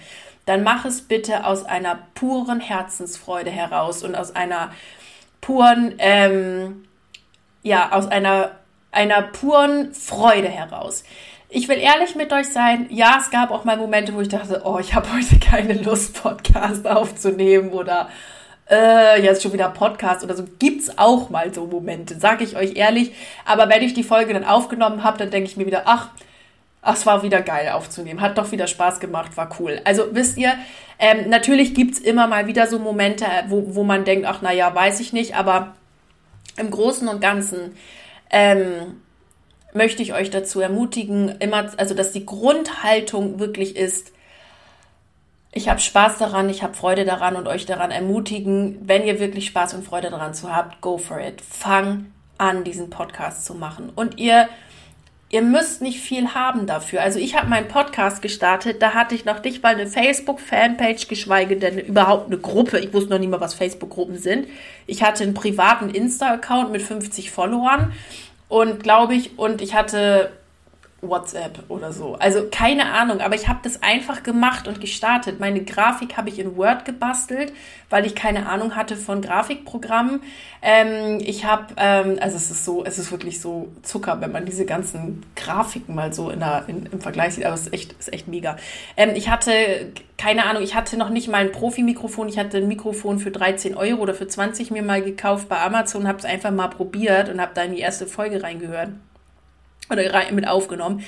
dann 0.47 0.63
mach 0.63 0.85
es 0.85 1.03
bitte 1.03 1.45
aus 1.45 1.65
einer 1.65 1.99
puren 2.15 2.61
Herzensfreude 2.61 3.51
heraus 3.51 4.01
und 4.01 4.15
aus 4.15 4.35
einer 4.35 4.71
puren, 5.39 5.93
ähm, 5.99 6.87
ja, 7.61 7.91
aus 7.91 8.07
einer, 8.07 8.53
einer 8.91 9.21
puren 9.21 9.93
Freude 9.93 10.49
heraus. 10.49 11.03
Ich 11.49 11.67
will 11.67 11.77
ehrlich 11.77 12.15
mit 12.15 12.33
euch 12.33 12.47
sein. 12.47 12.87
Ja, 12.89 13.17
es 13.21 13.29
gab 13.29 13.51
auch 13.51 13.63
mal 13.63 13.77
Momente, 13.77 14.13
wo 14.13 14.21
ich 14.21 14.29
dachte, 14.29 14.61
oh, 14.65 14.79
ich 14.79 14.93
habe 14.93 15.07
heute 15.13 15.39
keine 15.39 15.73
Lust, 15.73 16.21
Podcast 16.21 16.87
aufzunehmen 16.87 17.69
oder 17.69 18.09
äh, 18.69 19.21
jetzt 19.21 19.43
schon 19.43 19.53
wieder 19.53 19.69
Podcast 19.69 20.23
oder 20.23 20.35
so, 20.35 20.43
gibt's 20.59 20.97
auch 20.97 21.29
mal 21.29 21.53
so 21.53 21.67
Momente, 21.67 22.19
sage 22.19 22.43
ich 22.43 22.55
euch 22.55 22.75
ehrlich. 22.75 23.13
Aber 23.45 23.69
wenn 23.69 23.83
ich 23.83 23.93
die 23.93 24.03
Folge 24.03 24.33
dann 24.33 24.43
aufgenommen 24.43 25.03
habe, 25.03 25.17
dann 25.17 25.29
denke 25.29 25.49
ich 25.49 25.55
mir 25.57 25.67
wieder, 25.67 25.83
ach, 25.85 26.09
ach, 26.81 26.95
es 26.95 27.05
war 27.05 27.23
wieder 27.23 27.41
geil 27.41 27.69
aufzunehmen, 27.69 28.21
hat 28.21 28.37
doch 28.37 28.51
wieder 28.51 28.67
Spaß 28.67 28.99
gemacht, 28.99 29.37
war 29.37 29.49
cool. 29.59 29.81
Also 29.85 30.07
wisst 30.11 30.37
ihr, 30.37 30.53
ähm, 30.97 31.29
natürlich 31.29 31.73
gibt's 31.73 31.99
immer 31.99 32.27
mal 32.27 32.47
wieder 32.47 32.67
so 32.67 32.79
Momente, 32.79 33.25
wo, 33.47 33.75
wo 33.75 33.83
man 33.83 34.03
denkt, 34.03 34.25
ach, 34.25 34.41
naja, 34.41 34.73
weiß 34.73 34.99
ich 34.99 35.13
nicht, 35.13 35.35
aber 35.35 35.75
im 36.57 36.71
Großen 36.71 37.07
und 37.07 37.21
Ganzen 37.21 37.75
ähm, 38.31 39.01
möchte 39.75 40.01
ich 40.01 40.13
euch 40.13 40.29
dazu 40.29 40.61
ermutigen, 40.61 41.35
immer, 41.39 41.69
also 41.77 41.93
dass 41.93 42.11
die 42.11 42.25
Grundhaltung 42.25 43.39
wirklich 43.39 43.75
ist, 43.75 44.11
ich 45.57 45.69
habe 45.69 45.79
Spaß 45.79 46.17
daran, 46.17 46.49
ich 46.49 46.63
habe 46.63 46.73
Freude 46.73 47.05
daran 47.05 47.37
und 47.37 47.47
euch 47.47 47.65
daran 47.65 47.89
ermutigen, 47.89 48.77
wenn 48.81 49.05
ihr 49.05 49.21
wirklich 49.21 49.45
Spaß 49.45 49.73
und 49.73 49.85
Freude 49.85 50.09
daran 50.09 50.33
zu 50.33 50.53
habt, 50.53 50.81
go 50.81 50.97
for 50.97 51.21
it. 51.21 51.39
Fang 51.39 52.07
an, 52.37 52.65
diesen 52.65 52.89
Podcast 52.89 53.45
zu 53.45 53.53
machen. 53.53 53.89
Und 53.95 54.19
ihr, 54.19 54.49
ihr 55.29 55.41
müsst 55.41 55.81
nicht 55.81 56.01
viel 56.01 56.33
haben 56.33 56.67
dafür. 56.67 57.01
Also 57.01 57.19
ich 57.19 57.37
habe 57.37 57.47
meinen 57.47 57.69
Podcast 57.69 58.21
gestartet, 58.21 58.81
da 58.81 58.93
hatte 58.93 59.15
ich 59.15 59.23
noch 59.23 59.41
nicht 59.41 59.63
mal 59.63 59.75
eine 59.75 59.87
Facebook-Fanpage, 59.87 61.07
geschweige 61.07 61.55
denn 61.55 61.79
überhaupt 61.79 62.27
eine 62.27 62.37
Gruppe. 62.37 62.79
Ich 62.79 62.93
wusste 62.93 63.11
noch 63.11 63.19
nicht 63.19 63.31
mal, 63.31 63.39
was 63.39 63.53
Facebook-Gruppen 63.53 64.17
sind. 64.17 64.49
Ich 64.87 65.03
hatte 65.03 65.23
einen 65.23 65.33
privaten 65.33 65.89
Insta-Account 65.89 66.73
mit 66.73 66.81
50 66.81 67.31
Followern 67.31 67.93
und 68.47 68.83
glaube 68.83 69.15
ich, 69.15 69.37
und 69.37 69.61
ich 69.61 69.73
hatte 69.73 70.31
WhatsApp 71.09 71.63
oder 71.69 71.91
so. 71.91 72.15
Also 72.15 72.47
keine 72.51 72.91
Ahnung, 72.91 73.19
aber 73.21 73.35
ich 73.35 73.47
habe 73.47 73.59
das 73.63 73.81
einfach 73.83 74.23
gemacht 74.23 74.67
und 74.67 74.81
gestartet. 74.81 75.39
Meine 75.39 75.63
Grafik 75.63 76.17
habe 76.17 76.29
ich 76.29 76.39
in 76.39 76.57
Word 76.57 76.85
gebastelt, 76.85 77.53
weil 77.89 78.05
ich 78.05 78.15
keine 78.15 78.47
Ahnung 78.47 78.75
hatte 78.75 78.95
von 78.95 79.21
Grafikprogrammen. 79.21 80.21
Ähm, 80.61 81.19
ich 81.21 81.45
habe, 81.45 81.73
ähm, 81.77 82.17
also 82.19 82.37
es 82.37 82.51
ist 82.51 82.65
so, 82.65 82.83
es 82.83 82.97
ist 82.97 83.11
wirklich 83.11 83.41
so 83.41 83.69
Zucker, 83.83 84.19
wenn 84.21 84.31
man 84.31 84.45
diese 84.45 84.65
ganzen 84.65 85.23
Grafiken 85.35 85.95
mal 85.95 86.13
so 86.13 86.29
in 86.29 86.39
der, 86.39 86.65
in, 86.67 86.87
im 86.91 87.01
Vergleich 87.01 87.35
sieht, 87.35 87.45
aber 87.45 87.55
es 87.55 87.61
ist 87.61 87.73
echt, 87.73 87.93
ist 87.93 88.13
echt 88.13 88.27
mega. 88.27 88.57
Ähm, 88.97 89.11
ich 89.15 89.29
hatte, 89.29 89.51
keine 90.17 90.45
Ahnung, 90.45 90.63
ich 90.63 90.75
hatte 90.75 90.97
noch 90.97 91.09
nicht 91.09 91.27
mal 91.27 91.37
ein 91.37 91.51
Profi-Mikrofon. 91.51 92.29
Ich 92.29 92.39
hatte 92.39 92.57
ein 92.57 92.67
Mikrofon 92.67 93.19
für 93.19 93.31
13 93.31 93.75
Euro 93.75 94.01
oder 94.01 94.13
für 94.13 94.27
20 94.27 94.71
mir 94.71 94.83
mal 94.83 95.01
gekauft 95.01 95.49
bei 95.49 95.61
Amazon, 95.61 96.07
habe 96.07 96.17
es 96.17 96.25
einfach 96.25 96.51
mal 96.51 96.69
probiert 96.69 97.29
und 97.29 97.39
habe 97.41 97.51
da 97.53 97.63
in 97.63 97.73
die 97.73 97.79
erste 97.79 98.07
Folge 98.07 98.41
reingehört 98.41 98.89
oder 99.89 100.31
mit 100.31 100.47
aufgenommen. 100.47 101.03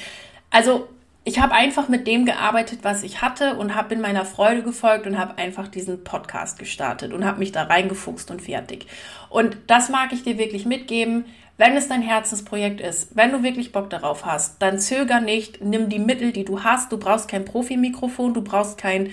Also 0.49 0.87
ich 1.23 1.39
habe 1.39 1.53
einfach 1.53 1.89
mit 1.89 2.07
dem 2.07 2.25
gearbeitet, 2.25 2.79
was 2.83 3.03
ich 3.03 3.21
hatte 3.21 3.55
und 3.55 3.75
habe 3.75 3.93
in 3.93 3.99
meiner 3.99 4.23
Freude 4.23 4.63
gefolgt 4.63 5.05
und 5.07 5.19
habe 5.19 5.37
einfach 5.37 5.67
diesen 5.67 6.05
Podcast 6.05 6.57
gestartet 6.57 7.11
und 7.11 7.25
habe 7.25 7.39
mich 7.39 7.51
da 7.51 7.63
reingefuchst 7.63 8.31
und 8.31 8.41
fertig. 8.41 8.87
Und 9.29 9.57
das 9.67 9.89
mag 9.89 10.13
ich 10.13 10.23
dir 10.23 10.37
wirklich 10.37 10.65
mitgeben. 10.65 11.25
Wenn 11.57 11.75
es 11.75 11.89
dein 11.89 12.01
Herzensprojekt 12.01 12.79
ist, 12.79 13.15
wenn 13.15 13.33
du 13.33 13.43
wirklich 13.43 13.73
Bock 13.73 13.89
darauf 13.89 14.25
hast, 14.25 14.61
dann 14.61 14.79
zöger 14.79 15.19
nicht, 15.19 15.61
nimm 15.61 15.89
die 15.89 15.99
Mittel, 15.99 16.31
die 16.31 16.45
du 16.45 16.63
hast. 16.63 16.93
Du 16.93 16.97
brauchst 16.97 17.27
kein 17.27 17.43
Profi-Mikrofon, 17.43 18.33
du 18.33 18.41
brauchst 18.41 18.77
kein 18.77 19.11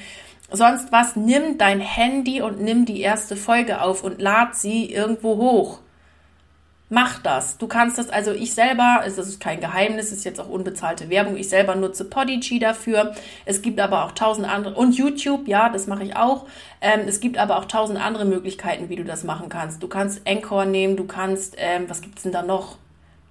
sonst 0.52 0.92
was. 0.92 1.16
Nimm 1.16 1.59
dein 1.59 1.80
Handy 1.80 2.42
und 2.42 2.61
nimm 2.61 2.85
die 2.85 3.00
erste 3.00 3.35
Folge 3.35 3.80
auf 3.80 4.04
und 4.04 4.21
lad 4.21 4.54
sie 4.54 4.92
irgendwo 4.92 5.37
hoch. 5.37 5.80
Mach 6.94 7.18
das. 7.18 7.58
Du 7.58 7.66
kannst 7.66 7.98
das, 7.98 8.08
also 8.08 8.30
ich 8.30 8.54
selber, 8.54 9.02
es 9.04 9.18
ist 9.18 9.40
kein 9.40 9.58
Geheimnis, 9.58 10.12
es 10.12 10.18
ist 10.18 10.24
jetzt 10.24 10.40
auch 10.40 10.48
unbezahlte 10.48 11.10
Werbung, 11.10 11.36
ich 11.36 11.48
selber 11.48 11.74
nutze 11.74 12.04
Podigy 12.04 12.60
dafür. 12.60 13.16
Es 13.44 13.62
gibt 13.62 13.80
aber 13.80 14.04
auch 14.04 14.12
tausend 14.12 14.48
andere, 14.48 14.76
und 14.76 14.96
YouTube, 14.96 15.48
ja, 15.48 15.70
das 15.70 15.88
mache 15.88 16.04
ich 16.04 16.14
auch. 16.14 16.46
Ähm, 16.80 17.00
es 17.08 17.18
gibt 17.18 17.36
aber 17.36 17.58
auch 17.58 17.64
tausend 17.64 18.00
andere 18.00 18.24
Möglichkeiten, 18.24 18.90
wie 18.90 18.94
du 18.94 19.02
das 19.02 19.24
machen 19.24 19.48
kannst. 19.48 19.82
Du 19.82 19.88
kannst 19.88 20.22
Anchor 20.24 20.66
nehmen, 20.66 20.96
du 20.96 21.04
kannst, 21.04 21.56
ähm, 21.58 21.86
was 21.88 22.00
gibt's 22.00 22.22
denn 22.22 22.30
da 22.30 22.42
noch? 22.42 22.76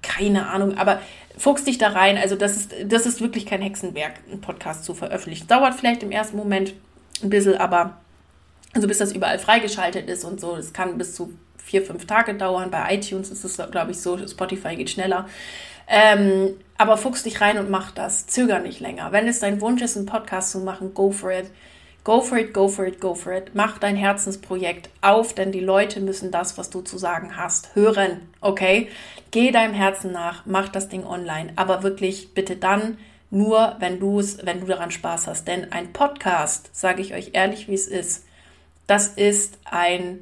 Keine 0.02 0.50
Ahnung, 0.50 0.78
aber 0.78 1.00
fuchs 1.38 1.64
dich 1.64 1.78
da 1.78 1.88
rein. 1.88 2.18
Also 2.18 2.36
das 2.36 2.58
ist, 2.58 2.74
das 2.84 3.06
ist 3.06 3.22
wirklich 3.22 3.46
kein 3.46 3.62
Hexenwerk, 3.62 4.16
einen 4.30 4.42
Podcast 4.42 4.84
zu 4.84 4.94
veröffentlichen. 4.94 5.48
Dauert 5.48 5.76
vielleicht 5.76 6.04
im 6.04 6.12
ersten 6.12 6.36
Moment 6.36 6.74
ein 7.24 7.30
bisschen, 7.30 7.56
aber 7.56 7.96
also 8.74 8.90
bis 8.90 8.98
das 8.98 9.14
überall 9.14 9.40
freigeschaltet 9.40 10.10
ist 10.10 10.26
und 10.26 10.42
so, 10.42 10.58
das 10.58 10.74
kann 10.74 10.98
bis 10.98 11.16
zu 11.16 11.34
vier, 11.64 11.84
fünf 11.84 12.06
Tage 12.06 12.36
dauern. 12.36 12.72
Bei 12.72 12.96
iTunes 12.96 13.32
ist 13.32 13.44
es, 13.44 13.58
glaube 13.72 13.92
ich, 13.92 14.00
so. 14.00 14.18
Spotify 14.28 14.76
geht 14.76 14.90
schneller. 14.90 15.28
Ähm, 15.88 16.56
aber 16.78 16.98
fuchs 16.98 17.24
dich 17.24 17.42
rein 17.42 17.58
und 17.58 17.70
mach 17.70 17.92
das. 17.92 18.28
Zöger 18.28 18.60
nicht 18.60 18.80
länger. 18.80 19.12
Wenn 19.12 19.28
es 19.28 19.40
dein 19.40 19.62
Wunsch 19.62 19.82
ist, 19.82 19.98
einen 19.98 20.06
Podcast 20.06 20.52
zu 20.52 20.60
machen, 20.60 20.94
go 20.94 21.12
for 21.12 21.32
it. 21.32 21.50
Go 22.04 22.20
for 22.20 22.38
it, 22.38 22.54
go 22.54 22.68
for 22.68 22.86
it, 22.86 23.00
go 23.00 23.16
for 23.16 23.32
it. 23.32 23.52
Mach 23.54 23.78
dein 23.78 23.96
Herzensprojekt 23.96 24.90
auf, 25.02 25.34
denn 25.34 25.54
die 25.54 25.62
Leute 25.62 26.02
müssen 26.02 26.32
das, 26.32 26.58
was 26.58 26.70
du 26.70 26.82
zu 26.82 26.98
sagen 26.98 27.38
hast, 27.38 27.76
hören. 27.76 28.30
Okay? 28.42 28.90
Geh 29.32 29.52
deinem 29.52 29.74
Herzen 29.74 30.12
nach, 30.12 30.46
mach 30.46 30.68
das 30.68 30.90
Ding 30.90 31.06
online. 31.06 31.54
Aber 31.56 31.82
wirklich 31.82 32.34
bitte 32.34 32.58
dann 32.58 32.98
nur, 33.30 33.78
wenn 33.80 34.00
du 34.00 34.20
es, 34.20 34.46
wenn 34.46 34.60
du 34.60 34.68
daran 34.68 34.92
Spaß 34.92 35.28
hast. 35.28 35.48
Denn 35.48 35.72
ein 35.72 35.94
Podcast, 35.94 36.70
sage 36.76 37.02
ich 37.02 37.14
euch 37.14 37.32
ehrlich, 37.34 37.70
wie 37.70 37.74
es 37.74 37.88
ist, 37.88 38.26
das 38.86 39.08
ist 39.08 39.58
ein 39.64 40.20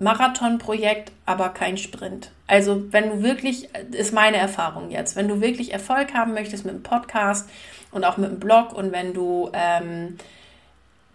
Marathonprojekt, 0.00 1.12
aber 1.26 1.50
kein 1.50 1.76
Sprint. 1.76 2.32
Also 2.46 2.82
wenn 2.90 3.10
du 3.10 3.22
wirklich, 3.22 3.68
ist 3.92 4.12
meine 4.12 4.38
Erfahrung 4.38 4.90
jetzt, 4.90 5.14
wenn 5.14 5.28
du 5.28 5.40
wirklich 5.40 5.72
Erfolg 5.72 6.14
haben 6.14 6.32
möchtest 6.32 6.64
mit 6.64 6.74
dem 6.74 6.82
Podcast 6.82 7.48
und 7.92 8.04
auch 8.04 8.16
mit 8.16 8.30
dem 8.30 8.40
Blog 8.40 8.72
und 8.72 8.92
wenn 8.92 9.14
du 9.14 9.50
ähm, 9.52 10.16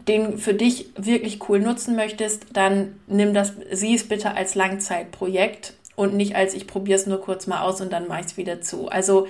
den 0.07 0.37
für 0.37 0.53
dich 0.53 0.91
wirklich 0.95 1.49
cool 1.49 1.59
nutzen 1.59 1.95
möchtest, 1.95 2.45
dann 2.53 2.99
nimm 3.07 3.33
das, 3.33 3.53
sieh 3.71 3.95
es 3.95 4.07
bitte 4.07 4.35
als 4.35 4.55
Langzeitprojekt 4.55 5.73
und 5.95 6.13
nicht 6.13 6.35
als 6.35 6.53
ich 6.53 6.67
probiere 6.67 6.99
es 6.99 7.07
nur 7.07 7.21
kurz 7.21 7.47
mal 7.47 7.61
aus 7.61 7.81
und 7.81 7.91
dann 7.91 8.07
mache 8.07 8.21
ich 8.21 8.25
es 8.27 8.37
wieder 8.37 8.61
zu. 8.61 8.87
Also 8.87 9.27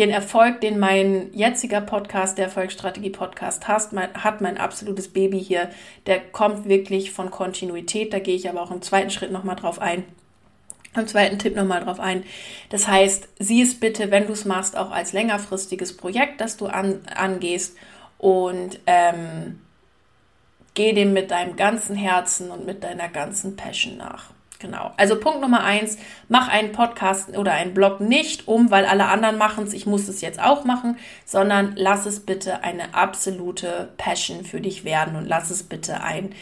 den 0.00 0.10
Erfolg, 0.10 0.62
den 0.62 0.78
mein 0.78 1.28
jetziger 1.34 1.82
Podcast, 1.82 2.38
der 2.38 2.46
Erfolgsstrategie-Podcast 2.46 3.68
hat, 3.68 3.92
mein, 3.92 4.12
hat 4.14 4.40
mein 4.40 4.56
absolutes 4.56 5.08
Baby 5.08 5.38
hier, 5.38 5.68
der 6.06 6.20
kommt 6.20 6.66
wirklich 6.66 7.12
von 7.12 7.30
Kontinuität. 7.30 8.14
Da 8.14 8.18
gehe 8.18 8.34
ich 8.34 8.48
aber 8.48 8.62
auch 8.62 8.70
im 8.70 8.80
zweiten 8.80 9.10
Schritt 9.10 9.30
nochmal 9.30 9.56
drauf 9.56 9.78
ein. 9.78 10.04
Im 10.96 11.06
zweiten 11.06 11.38
Tipp 11.38 11.54
nochmal 11.54 11.84
drauf 11.84 12.00
ein. 12.00 12.24
Das 12.70 12.88
heißt, 12.88 13.28
sieh 13.38 13.60
es 13.60 13.78
bitte, 13.78 14.10
wenn 14.10 14.26
du 14.26 14.32
es 14.32 14.46
machst, 14.46 14.74
auch 14.74 14.90
als 14.90 15.12
längerfristiges 15.12 15.94
Projekt, 15.96 16.40
das 16.40 16.56
du 16.56 16.66
an, 16.66 17.02
angehst 17.14 17.76
und 18.16 18.80
ähm, 18.86 19.60
geh 20.72 20.94
dem 20.94 21.12
mit 21.12 21.30
deinem 21.30 21.56
ganzen 21.56 21.94
Herzen 21.94 22.50
und 22.50 22.64
mit 22.64 22.82
deiner 22.82 23.10
ganzen 23.10 23.54
Passion 23.54 23.98
nach. 23.98 24.32
Genau. 24.60 24.92
Also 24.98 25.18
Punkt 25.18 25.40
Nummer 25.40 25.64
eins, 25.64 25.96
mach 26.28 26.48
einen 26.48 26.72
Podcast 26.72 27.36
oder 27.36 27.52
einen 27.52 27.72
Blog 27.72 28.00
nicht 28.00 28.46
um, 28.46 28.70
weil 28.70 28.84
alle 28.84 29.06
anderen 29.06 29.38
machen 29.38 29.64
es, 29.64 29.72
ich 29.72 29.86
muss 29.86 30.06
es 30.06 30.20
jetzt 30.20 30.38
auch 30.38 30.64
machen, 30.64 30.98
sondern 31.24 31.72
lass 31.76 32.04
es 32.04 32.20
bitte 32.20 32.62
eine 32.62 32.94
absolute 32.94 33.88
Passion 33.96 34.44
für 34.44 34.60
dich 34.60 34.84
werden 34.84 35.16
und 35.16 35.26
lass 35.26 35.50
es 35.50 35.62
bitte 35.62 36.02
ein 36.02 36.34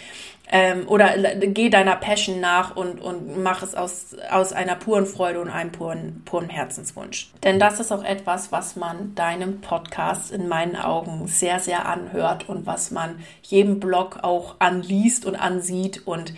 ähm, 0.50 0.88
oder 0.88 1.14
geh 1.34 1.68
deiner 1.68 1.96
Passion 1.96 2.40
nach 2.40 2.74
und, 2.74 3.00
und 3.00 3.42
mach 3.42 3.62
es 3.62 3.74
aus, 3.74 4.16
aus 4.30 4.52
einer 4.52 4.76
puren 4.76 5.06
Freude 5.06 5.40
und 5.40 5.50
einem 5.50 5.72
puren, 5.72 6.22
puren 6.24 6.48
Herzenswunsch. 6.48 7.30
Denn 7.42 7.58
das 7.58 7.80
ist 7.80 7.92
auch 7.92 8.02
etwas, 8.02 8.50
was 8.50 8.76
man 8.76 9.14
deinem 9.14 9.60
Podcast 9.60 10.32
in 10.32 10.48
meinen 10.48 10.76
Augen 10.76 11.26
sehr, 11.26 11.60
sehr 11.60 11.86
anhört 11.86 12.48
und 12.48 12.66
was 12.66 12.90
man 12.90 13.22
jedem 13.42 13.78
Blog 13.78 14.20
auch 14.22 14.56
anliest 14.58 15.26
und 15.26 15.36
ansieht 15.36 16.06
und 16.06 16.32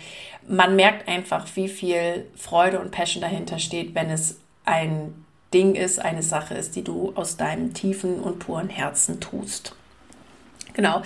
man 0.47 0.75
merkt 0.75 1.07
einfach, 1.07 1.47
wie 1.55 1.69
viel 1.69 2.25
Freude 2.35 2.79
und 2.79 2.91
Passion 2.91 3.21
dahinter 3.21 3.59
steht, 3.59 3.95
wenn 3.95 4.09
es 4.09 4.39
ein 4.65 5.25
Ding 5.53 5.75
ist, 5.75 5.99
eine 5.99 6.23
Sache 6.23 6.53
ist, 6.53 6.75
die 6.75 6.83
du 6.83 7.13
aus 7.15 7.37
deinem 7.37 7.73
tiefen 7.73 8.19
und 8.19 8.39
puren 8.39 8.69
Herzen 8.69 9.19
tust. 9.19 9.75
Genau. 10.73 11.01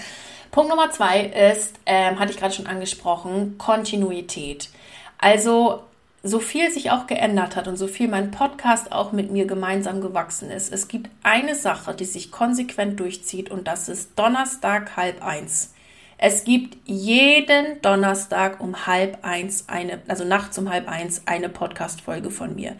Punkt 0.52 0.70
Nummer 0.70 0.92
zwei 0.92 1.22
ist, 1.22 1.76
ähm, 1.86 2.20
hatte 2.20 2.32
ich 2.32 2.38
gerade 2.38 2.54
schon 2.54 2.68
angesprochen, 2.68 3.58
Kontinuität. 3.58 4.70
Also 5.18 5.84
so 6.24 6.40
viel 6.40 6.72
sich 6.72 6.92
auch 6.92 7.06
geändert 7.08 7.56
hat 7.56 7.68
und 7.68 7.78
so 7.78 7.88
viel 7.88 8.08
mein 8.08 8.32
Podcast 8.32 8.92
auch 8.92 9.12
mit 9.12 9.32
mir 9.32 9.46
gemeinsam 9.46 10.02
gewachsen 10.02 10.50
ist. 10.50 10.74
Es 10.74 10.88
gibt 10.88 11.10
eine 11.24 11.56
Sache, 11.56 11.94
die 11.94 12.06
sich 12.06 12.32
konsequent 12.32 13.00
durchzieht 13.00 13.52
und 13.52 13.68
das 13.68 13.90
ist 13.90 14.18
Donnerstag 14.18 14.98
halb 14.98 15.24
eins. 15.24 15.75
Es 16.18 16.44
gibt 16.46 16.78
jeden 16.86 17.82
Donnerstag 17.82 18.62
um 18.62 18.88
halb 18.88 19.20
eins 19.24 19.66
eine, 19.68 20.02
also 20.08 20.24
nachts 20.24 20.58
um 20.58 20.70
halb 20.70 20.88
eins 20.88 21.24
eine 21.26 21.50
Podcast-Folge 21.50 22.32
von 22.32 22.56
mir. 22.56 22.76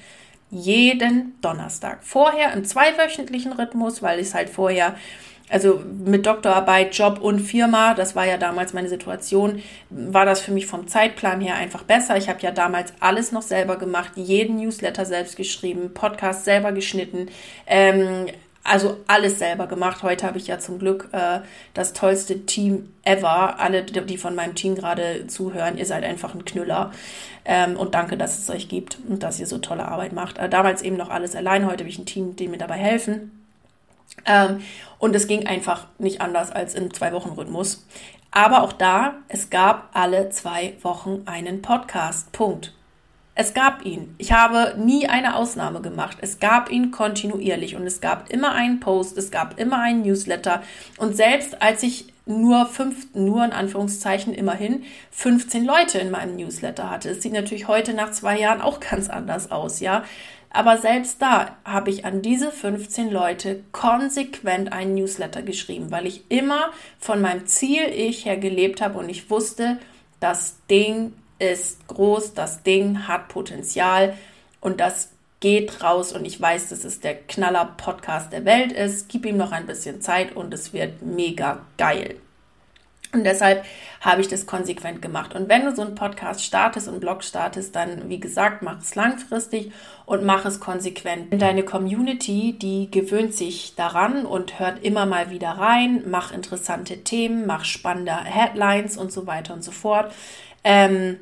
Jeden 0.52 1.40
Donnerstag. 1.42 2.04
Vorher 2.04 2.54
im 2.54 2.64
zweiwöchentlichen 2.64 3.52
Rhythmus, 3.52 4.02
weil 4.02 4.20
ich 4.20 4.28
es 4.28 4.36
halt 4.36 4.50
vorher, 4.50 4.96
also 5.50 5.84
mit 6.06 6.26
Doktorarbeit, 6.26 6.96
Job 6.96 7.20
und 7.20 7.40
Firma, 7.40 7.94
das 7.94 8.16
war 8.16 8.26
ja 8.26 8.38
damals 8.38 8.74
meine 8.74 8.90
Situation, 8.90 9.62
war 9.90 10.26
das 10.26 10.42
für 10.42 10.52
mich 10.52 10.66
vom 10.66 10.88
Zeitplan 10.88 11.42
her 11.42 11.56
einfach 11.56 11.84
besser. 11.84 12.18
Ich 12.18 12.30
habe 12.30 12.40
ja 12.42 12.52
damals 12.52 12.94
alles 13.00 13.32
noch 13.32 13.42
selber 13.42 13.76
gemacht, 13.78 14.14
jeden 14.16 14.58
Newsletter 14.58 15.06
selbst 15.06 15.36
geschrieben, 15.36 15.94
Podcast 15.94 16.46
selber 16.46 16.72
geschnitten, 16.72 17.28
ähm, 17.68 18.28
also 18.66 18.98
alles 19.08 19.38
selber 19.40 19.68
gemacht. 19.68 20.02
Heute 20.04 20.26
habe 20.26 20.40
ich 20.40 20.48
ja 20.48 20.58
zum 20.60 20.80
Glück 20.80 21.10
äh, 21.12 21.40
das 21.76 21.94
tollste 21.94 22.46
Team 22.46 22.92
ever. 23.04 23.60
Alle, 23.60 23.84
die 23.84 24.18
von 24.18 24.36
meinem 24.36 24.56
Team 24.56 24.76
gerade 24.76 25.28
zuhören, 25.28 25.78
ihr 25.78 25.86
seid 25.86 26.04
einfach 26.04 26.34
ein 26.34 26.46
Knüller. 26.46 26.92
Ähm, 27.46 27.78
und 27.78 27.94
danke, 27.94 28.18
dass 28.18 28.40
es 28.40 28.50
euch 28.50 28.68
gibt 28.68 28.98
und 29.08 29.22
dass 29.22 29.40
ihr 29.40 29.46
so 29.46 29.60
tolle 29.60 29.88
Arbeit 29.88 30.14
macht. 30.14 30.40
Äh, 30.40 30.50
damals 30.50 30.82
eben 30.82 30.98
noch 30.98 31.10
alles 31.10 31.36
allein. 31.36 31.68
Heute 31.68 31.84
habe 31.84 31.90
ich 31.90 32.00
ein 32.00 32.08
Team, 32.08 32.36
die 32.36 32.48
mir 32.48 32.58
dabei 32.58 32.78
helfen. 32.78 33.46
Ähm, 34.26 34.62
und 34.98 35.16
es 35.16 35.28
ging 35.28 35.46
einfach 35.46 35.86
nicht 36.00 36.22
anders 36.22 36.52
als 36.52 36.74
im 36.74 36.92
Zwei-Wochen-Rhythmus. 36.92 37.86
Aber 38.32 38.64
auch 38.64 38.74
da, 38.74 39.14
es 39.28 39.52
gab 39.52 39.90
alle 39.94 40.30
zwei 40.30 40.74
Wochen 40.82 41.22
einen 41.28 41.62
Podcast. 41.62 42.32
Punkt. 42.32 42.74
Es 43.38 43.54
gab 43.54 43.86
ihn. 43.86 44.16
Ich 44.18 44.32
habe 44.32 44.76
nie 44.78 45.08
eine 45.08 45.36
Ausnahme 45.36 45.82
gemacht. 45.82 46.18
Es 46.22 46.40
gab 46.40 46.72
ihn 46.72 46.92
kontinuierlich 46.92 47.76
und 47.76 47.86
es 47.86 48.00
gab 48.00 48.32
immer 48.32 48.54
einen 48.54 48.80
Post, 48.80 49.18
es 49.18 49.30
gab 49.30 49.60
immer 49.60 49.82
einen 49.82 50.04
Newsletter. 50.04 50.64
Und 50.98 51.18
selbst 51.18 51.62
als 51.62 51.84
ich 51.84 52.14
nur 52.26 52.66
fünf, 52.66 53.14
nur 53.14 53.44
in 53.44 53.52
Anführungszeichen 53.52 54.34
immerhin 54.34 54.84
15 55.12 55.66
Leute 55.66 56.00
in 56.00 56.12
meinem 56.12 56.38
Newsletter 56.38 56.90
hatte. 56.90 57.10
Es 57.10 57.22
sieht 57.22 57.34
natürlich 57.34 57.68
heute 57.68 57.94
nach 57.94 58.12
zwei 58.12 58.40
Jahren 58.40 58.62
auch 58.62 58.80
ganz 58.80 59.10
anders 59.10 59.52
aus, 59.52 59.80
ja. 59.80 60.04
Aber 60.50 60.78
selbst 60.78 61.22
da 61.22 61.58
habe 61.66 61.90
ich 61.90 62.06
an 62.06 62.22
diese 62.22 62.50
15 62.50 63.12
Leute 63.12 63.64
konsequent 63.74 64.72
einen 64.72 64.96
Newsletter 64.96 65.42
geschrieben, 65.42 65.92
weil 65.92 66.08
ich 66.08 66.24
immer 66.30 66.72
von 66.98 67.22
meinem 67.22 67.46
Ziel 67.46 67.84
ich 67.94 68.26
her 68.26 68.38
gelebt 68.38 68.82
habe 68.82 68.98
und 68.98 69.10
ich 69.10 69.30
wusste, 69.30 69.78
das 70.22 70.56
Ding 70.70 71.12
ist 71.40 71.88
groß, 71.88 72.34
das 72.34 72.64
Ding 72.64 73.08
hat 73.08 73.28
Potenzial 73.28 74.16
und 74.62 74.80
das 74.80 75.10
geht 75.40 75.84
raus 75.84 76.14
und 76.14 76.26
ich 76.26 76.40
weiß, 76.40 76.70
dass 76.70 76.84
es 76.84 77.02
der 77.02 77.16
Knaller-Podcast 77.16 78.34
der 78.34 78.46
Welt 78.46 78.72
ist. 78.72 79.10
Gib 79.10 79.26
ihm 79.26 79.38
noch 79.38 79.52
ein 79.52 79.68
bisschen 79.68 80.02
Zeit 80.02 80.36
und 80.36 80.54
es 80.54 80.74
wird 80.74 81.02
mega 81.02 81.66
geil. 81.78 82.16
Und 83.16 83.24
deshalb 83.24 83.64
habe 84.02 84.22
ich 84.22 84.28
das 84.28 84.46
konsequent 84.46 85.02
gemacht. 85.02 85.36
Und 85.36 85.48
wenn 85.48 85.64
du 85.64 85.74
so 85.74 85.82
einen 85.82 85.96
Podcast 85.96 86.44
startest 86.44 86.90
und 86.90 87.00
Blog 87.00 87.24
startest, 87.24 87.76
dann, 87.76 88.10
wie 88.10 88.20
gesagt, 88.20 88.62
mach 88.62 88.82
es 88.82 88.94
langfristig 88.96 89.72
und 90.06 90.26
mach 90.26 90.46
es 90.46 90.60
konsequent. 90.60 91.42
Deine 91.42 91.64
Community, 91.64 92.58
die 92.60 92.92
gewöhnt 92.92 93.34
sich 93.34 93.76
daran 93.76 94.26
und 94.26 94.60
hört 94.60 94.84
immer 94.84 95.06
mal 95.06 95.30
wieder 95.30 95.52
rein, 95.52 96.04
mach 96.08 96.34
interessante 96.34 97.04
Themen, 97.04 97.46
mach 97.46 97.64
spannende 97.64 98.16
Headlines 98.16 98.98
und 98.98 99.14
so 99.14 99.26
weiter 99.28 99.54
und 99.54 99.64
so 99.64 99.72
fort. 99.72 100.14
Ähm, 100.66 101.20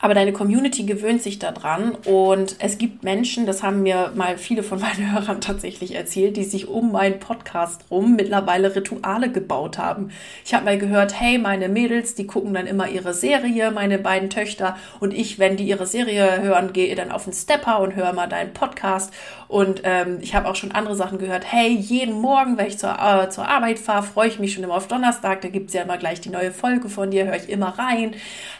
aber 0.00 0.14
deine 0.14 0.32
Community 0.32 0.84
gewöhnt 0.84 1.22
sich 1.22 1.40
daran 1.40 1.96
und 2.04 2.56
es 2.60 2.78
gibt 2.78 3.02
Menschen, 3.02 3.46
das 3.46 3.64
haben 3.64 3.82
mir 3.82 4.12
mal 4.14 4.38
viele 4.38 4.62
von 4.62 4.78
meinen 4.80 5.12
Hörern 5.12 5.40
tatsächlich 5.40 5.94
erzählt, 5.94 6.36
die 6.36 6.44
sich 6.44 6.68
um 6.68 6.92
meinen 6.92 7.18
Podcast 7.18 7.82
rum 7.90 8.14
mittlerweile 8.14 8.76
Rituale 8.76 9.32
gebaut 9.32 9.76
haben. 9.78 10.10
Ich 10.44 10.54
habe 10.54 10.66
mal 10.66 10.78
gehört, 10.78 11.18
hey, 11.18 11.38
meine 11.38 11.68
Mädels, 11.68 12.14
die 12.14 12.28
gucken 12.28 12.54
dann 12.54 12.68
immer 12.68 12.88
ihre 12.88 13.12
Serie, 13.12 13.72
meine 13.72 13.98
beiden 13.98 14.30
Töchter 14.30 14.76
und 15.00 15.12
ich, 15.12 15.40
wenn 15.40 15.56
die 15.56 15.66
ihre 15.66 15.86
Serie 15.86 16.42
hören, 16.42 16.72
gehe 16.72 16.94
dann 16.94 17.10
auf 17.10 17.24
den 17.24 17.32
Stepper 17.32 17.80
und 17.80 17.96
höre 17.96 18.12
mal 18.12 18.28
deinen 18.28 18.52
Podcast 18.52 19.12
und 19.48 19.80
ähm, 19.84 20.18
ich 20.20 20.34
habe 20.34 20.46
auch 20.46 20.56
schon 20.56 20.72
andere 20.72 20.94
Sachen 20.94 21.18
gehört, 21.18 21.50
hey, 21.50 21.68
jeden 21.74 22.20
Morgen, 22.20 22.58
wenn 22.58 22.66
ich 22.66 22.78
zur, 22.78 22.90
äh, 22.90 23.30
zur 23.30 23.48
Arbeit 23.48 23.78
fahre, 23.78 24.02
freue 24.02 24.28
ich 24.28 24.38
mich 24.38 24.52
schon 24.52 24.62
immer 24.62 24.74
auf 24.74 24.88
Donnerstag, 24.88 25.40
da 25.40 25.48
gibt's 25.48 25.72
ja 25.72 25.82
immer 25.82 25.96
gleich 25.96 26.20
die 26.20 26.28
neue 26.28 26.52
Folge 26.52 26.90
von 26.90 27.10
dir, 27.10 27.24
höre 27.24 27.36
ich 27.36 27.48
immer 27.48 27.78
rein 27.78 28.14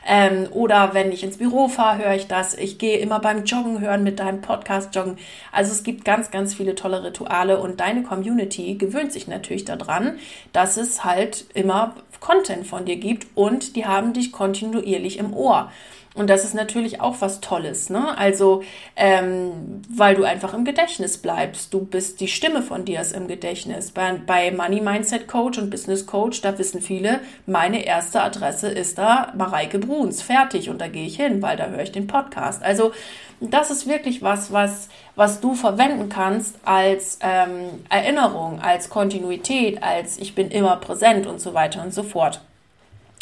ähm, 0.06 0.46
oder 0.50 0.94
wenn 0.94 1.12
ich 1.12 1.22
ins 1.22 1.36
Büro 1.36 1.68
fahre, 1.68 1.98
höre 1.98 2.14
ich 2.14 2.26
das. 2.26 2.54
Ich 2.54 2.78
gehe 2.78 2.96
immer 2.98 3.20
beim 3.20 3.44
Joggen 3.44 3.80
hören 3.80 4.02
mit 4.02 4.18
deinem 4.18 4.40
Podcast 4.40 4.94
joggen. 4.94 5.18
Also 5.52 5.72
es 5.72 5.82
gibt 5.82 6.06
ganz, 6.06 6.30
ganz 6.30 6.54
viele 6.54 6.74
tolle 6.74 7.04
Rituale 7.04 7.58
und 7.58 7.80
deine 7.80 8.02
Community 8.02 8.74
gewöhnt 8.76 9.12
sich 9.12 9.28
natürlich 9.28 9.66
daran, 9.66 10.18
dass 10.54 10.78
es 10.78 11.04
halt 11.04 11.44
immer 11.52 11.96
Content 12.20 12.66
von 12.66 12.86
dir 12.86 12.96
gibt 12.96 13.26
und 13.34 13.76
die 13.76 13.84
haben 13.84 14.14
dich 14.14 14.32
kontinuierlich 14.32 15.18
im 15.18 15.34
Ohr. 15.34 15.70
Und 16.14 16.28
das 16.30 16.44
ist 16.44 16.54
natürlich 16.54 17.00
auch 17.00 17.16
was 17.20 17.40
Tolles, 17.40 17.90
ne? 17.90 18.16
Also, 18.18 18.62
ähm, 18.96 19.82
weil 19.88 20.14
du 20.14 20.24
einfach 20.24 20.54
im 20.54 20.64
Gedächtnis 20.64 21.18
bleibst. 21.18 21.72
Du 21.72 21.84
bist, 21.84 22.20
die 22.20 22.28
Stimme 22.28 22.62
von 22.62 22.84
dir 22.84 23.00
ist 23.00 23.12
im 23.12 23.28
Gedächtnis. 23.28 23.92
Bei, 23.92 24.12
bei 24.26 24.50
Money 24.50 24.80
Mindset 24.80 25.28
Coach 25.28 25.58
und 25.58 25.70
Business 25.70 26.06
Coach, 26.06 26.40
da 26.40 26.58
wissen 26.58 26.80
viele, 26.80 27.20
meine 27.46 27.84
erste 27.84 28.22
Adresse 28.22 28.68
ist 28.68 28.98
da 28.98 29.32
Mareike 29.36 29.78
Bruns. 29.78 30.22
Fertig. 30.22 30.70
Und 30.70 30.80
da 30.80 30.88
gehe 30.88 31.06
ich 31.06 31.16
hin, 31.16 31.40
weil 31.42 31.56
da 31.56 31.66
höre 31.66 31.82
ich 31.82 31.92
den 31.92 32.06
Podcast. 32.06 32.62
Also, 32.62 32.92
das 33.40 33.70
ist 33.70 33.86
wirklich 33.86 34.22
was, 34.22 34.52
was, 34.52 34.88
was 35.14 35.40
du 35.40 35.54
verwenden 35.54 36.08
kannst 36.08 36.56
als 36.64 37.18
ähm, 37.22 37.84
Erinnerung, 37.88 38.60
als 38.60 38.90
Kontinuität, 38.90 39.82
als 39.82 40.18
ich 40.18 40.34
bin 40.34 40.50
immer 40.50 40.76
präsent 40.76 41.26
und 41.26 41.40
so 41.40 41.54
weiter 41.54 41.82
und 41.82 41.94
so 41.94 42.02
fort. 42.02 42.40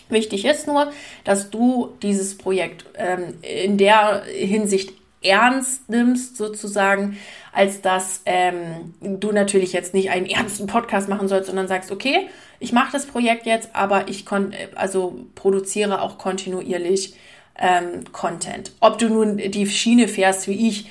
Wichtig 0.08 0.44
ist 0.44 0.66
nur, 0.66 0.92
dass 1.24 1.50
du 1.50 1.94
dieses 2.02 2.38
Projekt 2.38 2.84
ähm, 2.96 3.34
in 3.42 3.76
der 3.76 4.22
Hinsicht 4.24 4.92
ernst 5.22 5.88
nimmst, 5.88 6.36
sozusagen, 6.36 7.16
als 7.52 7.80
dass 7.80 8.22
ähm, 8.26 8.94
du 9.00 9.32
natürlich 9.32 9.72
jetzt 9.72 9.94
nicht 9.94 10.10
einen 10.10 10.26
ernsten 10.26 10.66
Podcast 10.66 11.08
machen 11.08 11.26
sollst, 11.26 11.46
sondern 11.46 11.68
sagst, 11.68 11.90
okay, 11.90 12.28
ich 12.60 12.72
mache 12.72 12.92
das 12.92 13.06
Projekt 13.06 13.46
jetzt, 13.46 13.70
aber 13.74 14.08
ich 14.08 14.24
kon 14.24 14.52
also 14.74 15.18
produziere 15.34 16.00
auch 16.00 16.18
kontinuierlich 16.18 17.14
ähm, 17.58 18.04
Content. 18.12 18.72
Ob 18.80 18.98
du 18.98 19.08
nun 19.08 19.38
die 19.38 19.66
Schiene 19.66 20.08
fährst 20.08 20.48
wie 20.48 20.68
ich, 20.68 20.86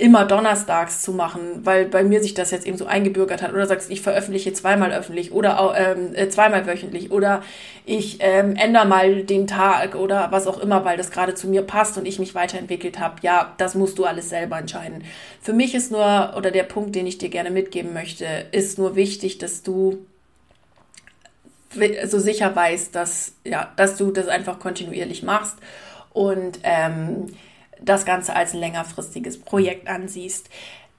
immer 0.00 0.24
donnerstags 0.24 1.02
zu 1.02 1.12
machen, 1.12 1.60
weil 1.62 1.84
bei 1.84 2.02
mir 2.02 2.20
sich 2.20 2.34
das 2.34 2.50
jetzt 2.50 2.66
eben 2.66 2.76
so 2.76 2.86
eingebürgert 2.86 3.42
hat. 3.42 3.52
Oder 3.52 3.66
sagst, 3.66 3.90
ich 3.90 4.00
veröffentliche 4.00 4.52
zweimal 4.52 4.92
öffentlich 4.92 5.30
oder 5.30 5.74
ähm, 5.76 6.14
äh, 6.14 6.28
zweimal 6.28 6.66
wöchentlich 6.66 7.12
oder 7.12 7.42
ich 7.86 8.18
ähm, 8.20 8.56
ändere 8.56 8.86
mal 8.86 9.22
den 9.22 9.46
Tag 9.46 9.94
oder 9.94 10.32
was 10.32 10.48
auch 10.48 10.58
immer, 10.58 10.84
weil 10.84 10.96
das 10.96 11.12
gerade 11.12 11.34
zu 11.34 11.46
mir 11.46 11.62
passt 11.62 11.96
und 11.96 12.06
ich 12.06 12.18
mich 12.18 12.34
weiterentwickelt 12.34 12.98
habe. 12.98 13.16
Ja, 13.22 13.54
das 13.58 13.76
musst 13.76 13.98
du 13.98 14.04
alles 14.04 14.28
selber 14.28 14.58
entscheiden. 14.58 15.04
Für 15.40 15.52
mich 15.52 15.76
ist 15.76 15.92
nur, 15.92 16.34
oder 16.36 16.50
der 16.50 16.64
Punkt, 16.64 16.96
den 16.96 17.06
ich 17.06 17.18
dir 17.18 17.28
gerne 17.28 17.52
mitgeben 17.52 17.92
möchte, 17.92 18.26
ist 18.50 18.78
nur 18.78 18.96
wichtig, 18.96 19.38
dass 19.38 19.62
du 19.62 20.04
so 22.06 22.18
sicher 22.18 22.56
weißt, 22.56 22.94
dass, 22.96 23.34
ja, 23.44 23.70
dass 23.76 23.96
du 23.96 24.10
das 24.10 24.26
einfach 24.26 24.58
kontinuierlich 24.58 25.22
machst 25.22 25.56
und 26.12 26.58
ähm, 26.64 27.26
das 27.80 28.04
Ganze 28.04 28.34
als 28.34 28.54
ein 28.54 28.60
längerfristiges 28.60 29.40
Projekt 29.40 29.88
ansiehst. 29.88 30.48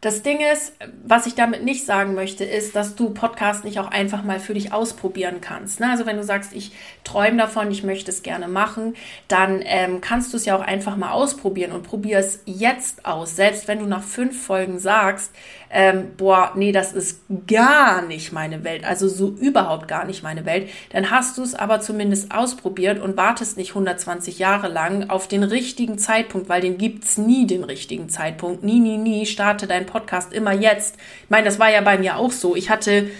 Das 0.01 0.23
Ding 0.23 0.39
ist, 0.39 0.71
was 1.03 1.25
ich 1.25 1.35
damit 1.35 1.65
nicht 1.65 1.85
sagen 1.85 2.15
möchte, 2.15 2.45
ist, 2.45 2.73
dass 2.73 2.95
du 2.95 3.09
Podcast 3.09 3.65
nicht 3.65 3.81
auch 3.81 3.91
einfach 3.91 4.23
mal 4.23 4.39
für 4.39 4.53
dich 4.53 4.71
ausprobieren 4.71 5.41
kannst. 5.41 5.81
Ne? 5.81 5.89
Also 5.89 6.05
wenn 6.05 6.15
du 6.15 6.23
sagst, 6.23 6.53
ich 6.53 6.71
träume 7.03 7.35
davon, 7.35 7.69
ich 7.69 7.83
möchte 7.83 8.09
es 8.09 8.23
gerne 8.23 8.47
machen, 8.47 8.95
dann 9.27 9.61
ähm, 9.65 9.99
kannst 9.99 10.31
du 10.31 10.37
es 10.37 10.45
ja 10.45 10.55
auch 10.55 10.61
einfach 10.61 10.95
mal 10.95 11.11
ausprobieren 11.11 11.73
und 11.73 11.83
probier 11.83 12.19
es 12.19 12.43
jetzt 12.45 13.05
aus. 13.05 13.35
Selbst 13.35 13.67
wenn 13.67 13.79
du 13.79 13.87
nach 13.87 14.03
fünf 14.03 14.41
Folgen 14.41 14.79
sagst, 14.79 15.33
ähm, 15.71 16.11
boah, 16.17 16.53
nee, 16.55 16.71
das 16.71 16.93
ist 16.93 17.21
gar 17.45 18.01
nicht 18.01 18.31
meine 18.31 18.63
Welt, 18.63 18.83
also 18.83 19.07
so 19.07 19.29
überhaupt 19.29 19.87
gar 19.87 20.05
nicht 20.05 20.23
meine 20.23 20.45
Welt, 20.45 20.69
dann 20.91 21.11
hast 21.11 21.37
du 21.37 21.43
es 21.43 21.53
aber 21.53 21.79
zumindest 21.79 22.31
ausprobiert 22.33 22.99
und 22.99 23.17
wartest 23.17 23.57
nicht 23.57 23.71
120 23.71 24.39
Jahre 24.39 24.67
lang 24.67 25.09
auf 25.09 25.27
den 25.27 25.43
richtigen 25.43 25.99
Zeitpunkt, 25.99 26.49
weil 26.49 26.61
den 26.61 26.77
gibt's 26.77 27.17
nie, 27.17 27.45
den 27.45 27.63
richtigen 27.63 28.09
Zeitpunkt. 28.09 28.63
Nie, 28.63 28.79
nie, 28.79 28.97
nie 28.97 29.25
starte 29.27 29.67
dein 29.67 29.85
Podcast 29.85 30.33
immer 30.33 30.53
jetzt. 30.53 30.95
Ich 31.23 31.29
meine, 31.29 31.45
das 31.45 31.59
war 31.59 31.69
ja 31.69 31.81
bei 31.81 31.99
mir 31.99 32.17
auch 32.17 32.31
so. 32.31 32.55
Ich 32.55 32.71
hatte 32.71 33.11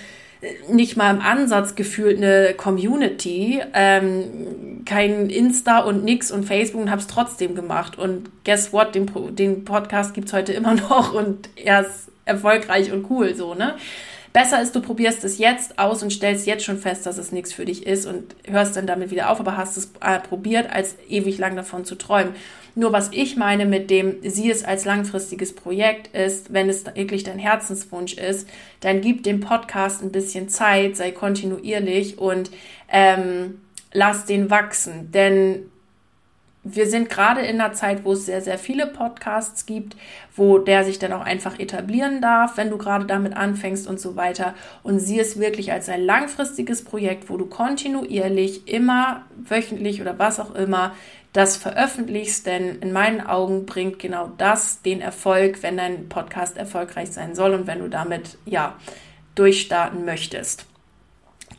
äh, 0.42 0.74
nicht 0.74 0.98
mal 0.98 1.14
im 1.14 1.22
Ansatz 1.22 1.76
gefühlt 1.76 2.18
eine 2.18 2.56
Community, 2.56 3.62
ähm, 3.76 4.82
kein 4.86 5.30
Insta 5.30 5.80
und 5.80 6.04
nix 6.04 6.32
und 6.32 6.46
Facebook 6.46 6.82
und 6.82 6.90
hab's 6.90 7.06
trotzdem 7.06 7.54
gemacht. 7.54 8.00
Und 8.00 8.32
guess 8.44 8.74
what, 8.74 8.96
den, 8.96 9.08
den 9.36 9.66
Podcast 9.66 10.16
gibt's 10.16 10.34
heute 10.34 10.54
immer 10.54 10.74
noch 10.90 11.14
und 11.14 11.50
er 11.56 11.82
ist 11.82 12.10
erfolgreich 12.30 12.92
und 12.92 13.10
cool, 13.10 13.36
so, 13.36 13.54
ne? 13.54 13.76
Besser 14.32 14.62
ist, 14.62 14.76
du 14.76 14.82
probierst 14.82 15.24
es 15.24 15.40
jetzt 15.40 15.80
aus 15.80 16.04
und 16.04 16.12
stellst 16.12 16.46
jetzt 16.46 16.64
schon 16.64 16.78
fest, 16.78 17.06
dass 17.08 17.18
es 17.18 17.32
nichts 17.32 17.52
für 17.52 17.66
dich 17.66 17.88
ist 17.88 18.06
und 18.06 18.36
hörst 18.46 18.76
dann 18.76 18.86
damit 18.86 19.10
wieder 19.10 19.32
auf, 19.32 19.40
aber 19.40 19.58
hast 19.58 19.76
es 19.76 19.92
äh, 20.02 20.20
probiert, 20.20 20.72
als 20.72 20.96
ewig 21.10 21.40
lang 21.40 21.56
davon 21.56 21.84
zu 21.84 21.96
träumen. 21.96 22.36
Nur 22.76 22.94
was 22.94 23.10
ich 23.12 23.38
meine 23.38 23.66
mit 23.66 23.90
dem, 23.90 24.18
sieh 24.22 24.52
es 24.52 24.64
als 24.64 24.86
langfristiges 24.86 25.54
Projekt 25.54 26.16
ist, 26.16 26.54
wenn 26.54 26.70
es 26.70 26.86
wirklich 26.86 27.24
dein 27.24 27.40
Herzenswunsch 27.40 28.14
ist, 28.14 28.48
dann 28.82 29.02
gib 29.02 29.24
dem 29.24 29.40
Podcast 29.40 30.04
ein 30.04 30.12
bisschen 30.12 30.48
Zeit, 30.48 30.96
sei 30.96 31.10
kontinuierlich 31.10 32.20
und 32.20 32.52
ähm, 32.88 33.62
lass 33.92 34.26
den 34.26 34.52
wachsen. 34.52 35.12
Denn 35.12 35.72
wir 36.76 36.88
sind 36.88 37.10
gerade 37.10 37.42
in 37.42 37.60
einer 37.60 37.74
Zeit, 37.74 38.04
wo 38.04 38.14
es 38.14 38.26
sehr, 38.26 38.42
sehr 38.42 38.58
viele 38.58 38.88
Podcasts 38.88 39.66
gibt, 39.66 39.96
wo 40.36 40.58
der 40.58 40.84
sich 40.84 41.00
dann 41.00 41.14
auch 41.14 41.22
einfach 41.22 41.60
etablieren 41.60 42.22
darf, 42.22 42.58
wenn 42.58 42.70
du 42.70 42.78
gerade 42.78 43.06
damit 43.06 43.36
anfängst 43.36 43.88
und 43.88 44.00
so 44.00 44.16
weiter. 44.16 44.54
Und 44.84 45.00
sieh 45.00 45.20
es 45.20 45.40
wirklich 45.40 45.72
als 45.72 45.90
ein 45.90 46.04
langfristiges 46.04 46.84
Projekt, 46.84 47.30
wo 47.30 47.38
du 47.38 47.46
kontinuierlich 47.46 48.68
immer 48.68 49.24
wöchentlich 49.38 50.02
oder 50.02 50.18
was 50.20 50.40
auch 50.40 50.56
immer 50.56 50.94
das 51.34 51.58
veröffentlichst, 51.58 52.48
denn 52.48 52.80
in 52.80 52.92
meinen 52.92 53.22
Augen 53.22 53.66
bringt 53.66 54.00
genau 54.00 54.32
das 54.38 54.82
den 54.82 55.00
Erfolg, 55.00 55.62
wenn 55.62 55.78
dein 55.78 56.10
Podcast 56.10 56.58
erfolgreich 56.58 57.12
sein 57.12 57.36
soll 57.36 57.54
und 57.54 57.68
wenn 57.68 57.80
du 57.80 57.88
damit, 57.88 58.38
ja, 58.46 58.76
durchstarten 59.36 60.06
möchtest. 60.06 60.69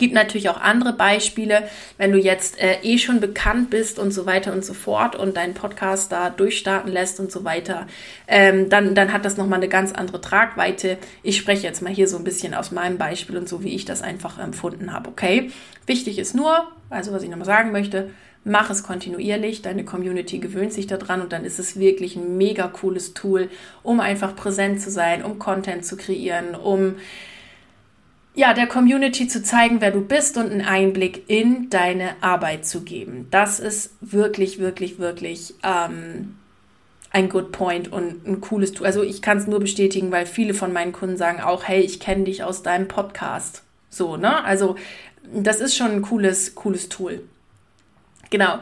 Gibt 0.00 0.14
natürlich 0.14 0.48
auch 0.48 0.58
andere 0.58 0.94
Beispiele, 0.94 1.68
wenn 1.98 2.10
du 2.10 2.18
jetzt 2.18 2.58
äh, 2.58 2.78
eh 2.82 2.96
schon 2.96 3.20
bekannt 3.20 3.68
bist 3.68 3.98
und 3.98 4.12
so 4.12 4.24
weiter 4.24 4.52
und 4.52 4.64
so 4.64 4.72
fort 4.72 5.14
und 5.14 5.36
deinen 5.36 5.52
Podcast 5.52 6.10
da 6.10 6.30
durchstarten 6.30 6.90
lässt 6.90 7.20
und 7.20 7.30
so 7.30 7.44
weiter, 7.44 7.86
ähm, 8.26 8.70
dann, 8.70 8.94
dann 8.94 9.12
hat 9.12 9.26
das 9.26 9.36
nochmal 9.36 9.58
eine 9.58 9.68
ganz 9.68 9.92
andere 9.92 10.22
Tragweite. 10.22 10.96
Ich 11.22 11.36
spreche 11.36 11.66
jetzt 11.66 11.82
mal 11.82 11.92
hier 11.92 12.08
so 12.08 12.16
ein 12.16 12.24
bisschen 12.24 12.54
aus 12.54 12.70
meinem 12.70 12.96
Beispiel 12.96 13.36
und 13.36 13.46
so, 13.46 13.62
wie 13.62 13.74
ich 13.74 13.84
das 13.84 14.00
einfach 14.00 14.38
empfunden 14.38 14.92
habe, 14.94 15.10
okay? 15.10 15.50
Wichtig 15.84 16.18
ist 16.18 16.34
nur, 16.34 16.66
also 16.88 17.12
was 17.12 17.22
ich 17.22 17.28
nochmal 17.28 17.44
sagen 17.44 17.70
möchte, 17.70 18.08
mach 18.44 18.70
es 18.70 18.82
kontinuierlich, 18.82 19.60
deine 19.60 19.84
Community 19.84 20.38
gewöhnt 20.38 20.72
sich 20.72 20.86
daran 20.86 21.20
und 21.20 21.32
dann 21.32 21.44
ist 21.44 21.58
es 21.58 21.78
wirklich 21.78 22.16
ein 22.16 22.38
mega 22.38 22.68
cooles 22.68 23.12
Tool, 23.12 23.50
um 23.82 24.00
einfach 24.00 24.34
präsent 24.34 24.80
zu 24.80 24.90
sein, 24.90 25.22
um 25.22 25.38
Content 25.38 25.84
zu 25.84 25.98
kreieren, 25.98 26.54
um 26.54 26.96
ja, 28.35 28.55
der 28.55 28.66
Community 28.66 29.27
zu 29.27 29.43
zeigen, 29.43 29.81
wer 29.81 29.90
du 29.90 30.01
bist 30.01 30.37
und 30.37 30.51
einen 30.51 30.61
Einblick 30.62 31.29
in 31.29 31.69
deine 31.69 32.11
Arbeit 32.21 32.64
zu 32.64 32.83
geben. 32.83 33.27
Das 33.31 33.61
ist 33.61 33.93
wirklich, 34.01 34.59
wirklich, 34.59 34.99
wirklich 34.99 35.55
ähm, 35.62 36.37
ein 37.11 37.29
Good 37.29 37.51
Point 37.51 37.93
und 37.93 38.27
ein 38.27 38.40
cooles 38.40 38.73
Tool. 38.73 38.87
Also 38.87 39.03
ich 39.03 39.21
kann 39.21 39.38
es 39.38 39.47
nur 39.47 39.59
bestätigen, 39.59 40.12
weil 40.12 40.27
viele 40.27 40.55
von 40.55 40.73
meinen 40.73 40.93
Kunden 40.93 41.16
sagen 41.16 41.40
auch, 41.40 41.64
hey, 41.64 41.81
ich 41.81 41.99
kenne 41.99 42.25
dich 42.25 42.45
aus 42.45 42.62
deinem 42.62 42.87
Podcast. 42.87 43.62
So, 43.88 44.16
ne? 44.16 44.45
Also 44.45 44.77
das 45.35 45.61
ist 45.61 45.77
schon 45.77 45.90
ein 45.90 46.03
cooles, 46.03 46.55
cooles 46.55 46.88
Tool. 46.88 47.23
Genau. 48.31 48.61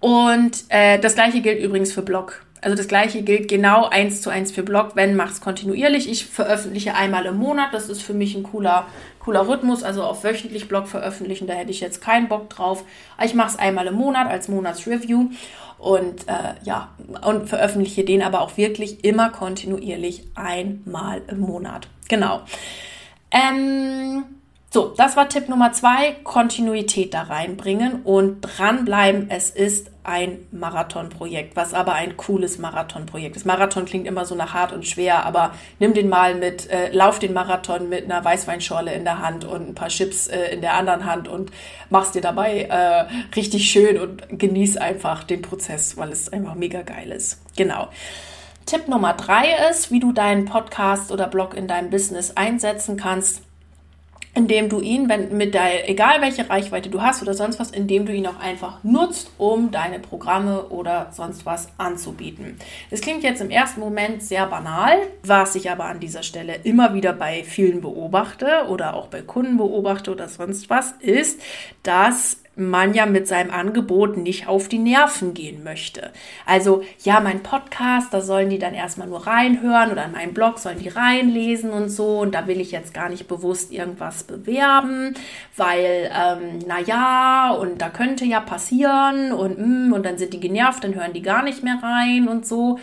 Und 0.00 0.64
äh, 0.68 0.98
das 0.98 1.14
gleiche 1.14 1.42
gilt 1.42 1.62
übrigens 1.62 1.92
für 1.92 2.02
Blog. 2.02 2.44
Also 2.62 2.76
das 2.76 2.86
gleiche 2.86 3.22
gilt 3.22 3.48
genau 3.48 3.86
eins 3.86 4.22
zu 4.22 4.30
eins 4.30 4.52
für 4.52 4.62
Blog. 4.62 4.92
Wenn, 4.94 5.16
mach's 5.16 5.40
kontinuierlich. 5.40 6.08
Ich 6.08 6.26
veröffentliche 6.26 6.94
einmal 6.94 7.26
im 7.26 7.36
Monat. 7.36 7.74
Das 7.74 7.88
ist 7.88 8.02
für 8.02 8.14
mich 8.14 8.36
ein 8.36 8.44
cooler, 8.44 8.86
cooler 9.18 9.48
Rhythmus. 9.48 9.82
Also 9.82 10.04
auf 10.04 10.22
wöchentlich 10.22 10.68
Blog 10.68 10.86
veröffentlichen, 10.86 11.48
da 11.48 11.54
hätte 11.54 11.72
ich 11.72 11.80
jetzt 11.80 12.00
keinen 12.00 12.28
Bock 12.28 12.48
drauf. 12.50 12.84
Ich 13.22 13.34
mache 13.34 13.48
es 13.48 13.58
einmal 13.58 13.88
im 13.88 13.94
Monat 13.94 14.28
als 14.28 14.46
Monatsreview. 14.48 15.30
Und 15.78 16.28
äh, 16.28 16.54
ja, 16.62 16.90
und 17.26 17.48
veröffentliche 17.48 18.04
den 18.04 18.22
aber 18.22 18.42
auch 18.42 18.56
wirklich 18.56 19.04
immer 19.04 19.30
kontinuierlich 19.30 20.22
einmal 20.36 21.22
im 21.26 21.40
Monat. 21.40 21.88
Genau. 22.08 22.42
Ähm, 23.32 24.24
so, 24.72 24.94
das 24.96 25.18
war 25.18 25.28
Tipp 25.28 25.50
Nummer 25.50 25.72
zwei, 25.72 26.12
Kontinuität 26.24 27.12
da 27.12 27.24
reinbringen 27.24 28.00
und 28.04 28.40
dranbleiben. 28.40 29.28
Es 29.28 29.50
ist 29.50 29.90
ein 30.02 30.46
Marathonprojekt, 30.50 31.56
was 31.56 31.74
aber 31.74 31.92
ein 31.92 32.16
cooles 32.16 32.56
Marathonprojekt 32.56 33.36
ist. 33.36 33.44
Marathon 33.44 33.84
klingt 33.84 34.06
immer 34.06 34.24
so 34.24 34.34
nach 34.34 34.54
hart 34.54 34.72
und 34.72 34.86
schwer, 34.86 35.26
aber 35.26 35.52
nimm 35.78 35.92
den 35.92 36.08
mal 36.08 36.34
mit, 36.34 36.70
äh, 36.70 36.90
lauf 36.90 37.18
den 37.18 37.34
Marathon 37.34 37.90
mit 37.90 38.04
einer 38.04 38.24
Weißweinschorle 38.24 38.94
in 38.94 39.04
der 39.04 39.18
Hand 39.18 39.44
und 39.44 39.68
ein 39.68 39.74
paar 39.74 39.88
Chips 39.88 40.28
äh, 40.28 40.54
in 40.54 40.62
der 40.62 40.72
anderen 40.72 41.04
Hand 41.04 41.28
und 41.28 41.50
mach's 41.90 42.12
dir 42.12 42.22
dabei 42.22 42.62
äh, 42.62 43.04
richtig 43.36 43.70
schön 43.70 44.00
und 44.00 44.38
genieß 44.38 44.78
einfach 44.78 45.22
den 45.24 45.42
Prozess, 45.42 45.98
weil 45.98 46.10
es 46.12 46.32
einfach 46.32 46.54
mega 46.54 46.80
geil 46.80 47.12
ist. 47.12 47.42
Genau. 47.56 47.88
Tipp 48.64 48.88
Nummer 48.88 49.12
drei 49.12 49.68
ist, 49.70 49.90
wie 49.90 50.00
du 50.00 50.12
deinen 50.12 50.46
Podcast 50.46 51.12
oder 51.12 51.26
Blog 51.26 51.54
in 51.54 51.68
deinem 51.68 51.90
Business 51.90 52.38
einsetzen 52.38 52.96
kannst 52.96 53.42
indem 54.34 54.68
du 54.68 54.80
ihn, 54.80 55.08
wenn 55.08 55.36
mit 55.36 55.54
der, 55.54 55.88
egal 55.88 56.20
welche 56.20 56.48
Reichweite 56.48 56.88
du 56.88 57.02
hast 57.02 57.22
oder 57.22 57.34
sonst 57.34 57.60
was, 57.60 57.70
indem 57.70 58.06
du 58.06 58.14
ihn 58.14 58.26
auch 58.26 58.40
einfach 58.40 58.82
nutzt, 58.82 59.30
um 59.38 59.70
deine 59.70 59.98
Programme 59.98 60.64
oder 60.68 61.08
sonst 61.12 61.44
was 61.44 61.68
anzubieten. 61.76 62.56
Das 62.90 63.00
klingt 63.00 63.22
jetzt 63.22 63.42
im 63.42 63.50
ersten 63.50 63.80
Moment 63.80 64.22
sehr 64.22 64.46
banal, 64.46 64.96
was 65.22 65.54
ich 65.54 65.70
aber 65.70 65.84
an 65.84 66.00
dieser 66.00 66.22
Stelle 66.22 66.56
immer 66.64 66.94
wieder 66.94 67.12
bei 67.12 67.44
vielen 67.44 67.80
beobachte 67.82 68.66
oder 68.68 68.94
auch 68.94 69.08
bei 69.08 69.20
Kunden 69.20 69.58
beobachte 69.58 70.10
oder 70.10 70.28
sonst 70.28 70.70
was, 70.70 70.92
ist, 71.00 71.40
dass 71.82 72.41
man 72.54 72.92
ja 72.92 73.06
mit 73.06 73.26
seinem 73.26 73.50
Angebot 73.50 74.18
nicht 74.18 74.46
auf 74.46 74.68
die 74.68 74.78
Nerven 74.78 75.32
gehen 75.32 75.64
möchte. 75.64 76.10
Also 76.44 76.82
ja, 77.02 77.20
mein 77.20 77.42
Podcast, 77.42 78.12
da 78.12 78.20
sollen 78.20 78.50
die 78.50 78.58
dann 78.58 78.74
erstmal 78.74 79.08
nur 79.08 79.26
reinhören 79.26 79.90
oder 79.90 80.04
in 80.04 80.12
meinem 80.12 80.34
Blog 80.34 80.58
sollen 80.58 80.78
die 80.78 80.90
reinlesen 80.90 81.70
und 81.70 81.88
so 81.88 82.20
und 82.20 82.34
da 82.34 82.46
will 82.46 82.60
ich 82.60 82.70
jetzt 82.70 82.92
gar 82.92 83.08
nicht 83.08 83.26
bewusst 83.26 83.72
irgendwas 83.72 84.24
bewerben, 84.24 85.14
weil 85.56 86.10
ähm, 86.14 86.58
na 86.66 86.80
ja 86.80 87.52
und 87.52 87.80
da 87.80 87.88
könnte 87.88 88.26
ja 88.26 88.40
passieren 88.40 89.32
und 89.32 89.58
mm, 89.58 89.92
und 89.94 90.04
dann 90.04 90.18
sind 90.18 90.34
die 90.34 90.40
genervt, 90.40 90.84
dann 90.84 90.94
hören 90.94 91.14
die 91.14 91.22
gar 91.22 91.42
nicht 91.42 91.62
mehr 91.62 91.78
rein 91.82 92.28
und 92.28 92.46
so. 92.46 92.78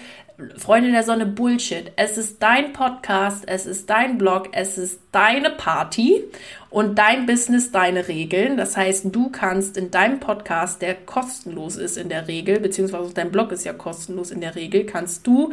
Freunde 0.58 0.92
der 0.92 1.04
Sonne, 1.04 1.26
Bullshit. 1.26 1.92
Es 1.98 2.18
ist 2.18 2.42
dein 2.42 2.72
Podcast, 2.72 3.44
es 3.46 3.66
ist 3.66 3.90
dein 3.90 4.18
Blog, 4.18 4.50
es 4.54 4.78
ist 4.78 5.02
deine 5.12 5.50
Party 5.50 6.24
und 6.70 6.98
dein 6.98 7.26
Business, 7.26 7.72
deine 7.72 8.08
Regeln. 8.08 8.56
Das 8.56 8.78
heißt, 8.78 9.08
du 9.14 9.30
kannst 9.30 9.76
in 9.76 9.92
deinem 9.92 10.22
Podcast, 10.22 10.82
der 10.82 10.96
kostenlos 10.96 11.76
ist 11.76 11.98
in 11.98 12.08
der 12.08 12.28
Regel, 12.30 12.60
beziehungsweise 12.62 13.14
dein 13.14 13.32
Blog 13.32 13.52
ist 13.52 13.66
ja 13.66 13.74
kostenlos 13.74 14.32
in 14.32 14.40
der 14.40 14.56
Regel, 14.56 14.86
kannst 14.86 15.28
du 15.28 15.52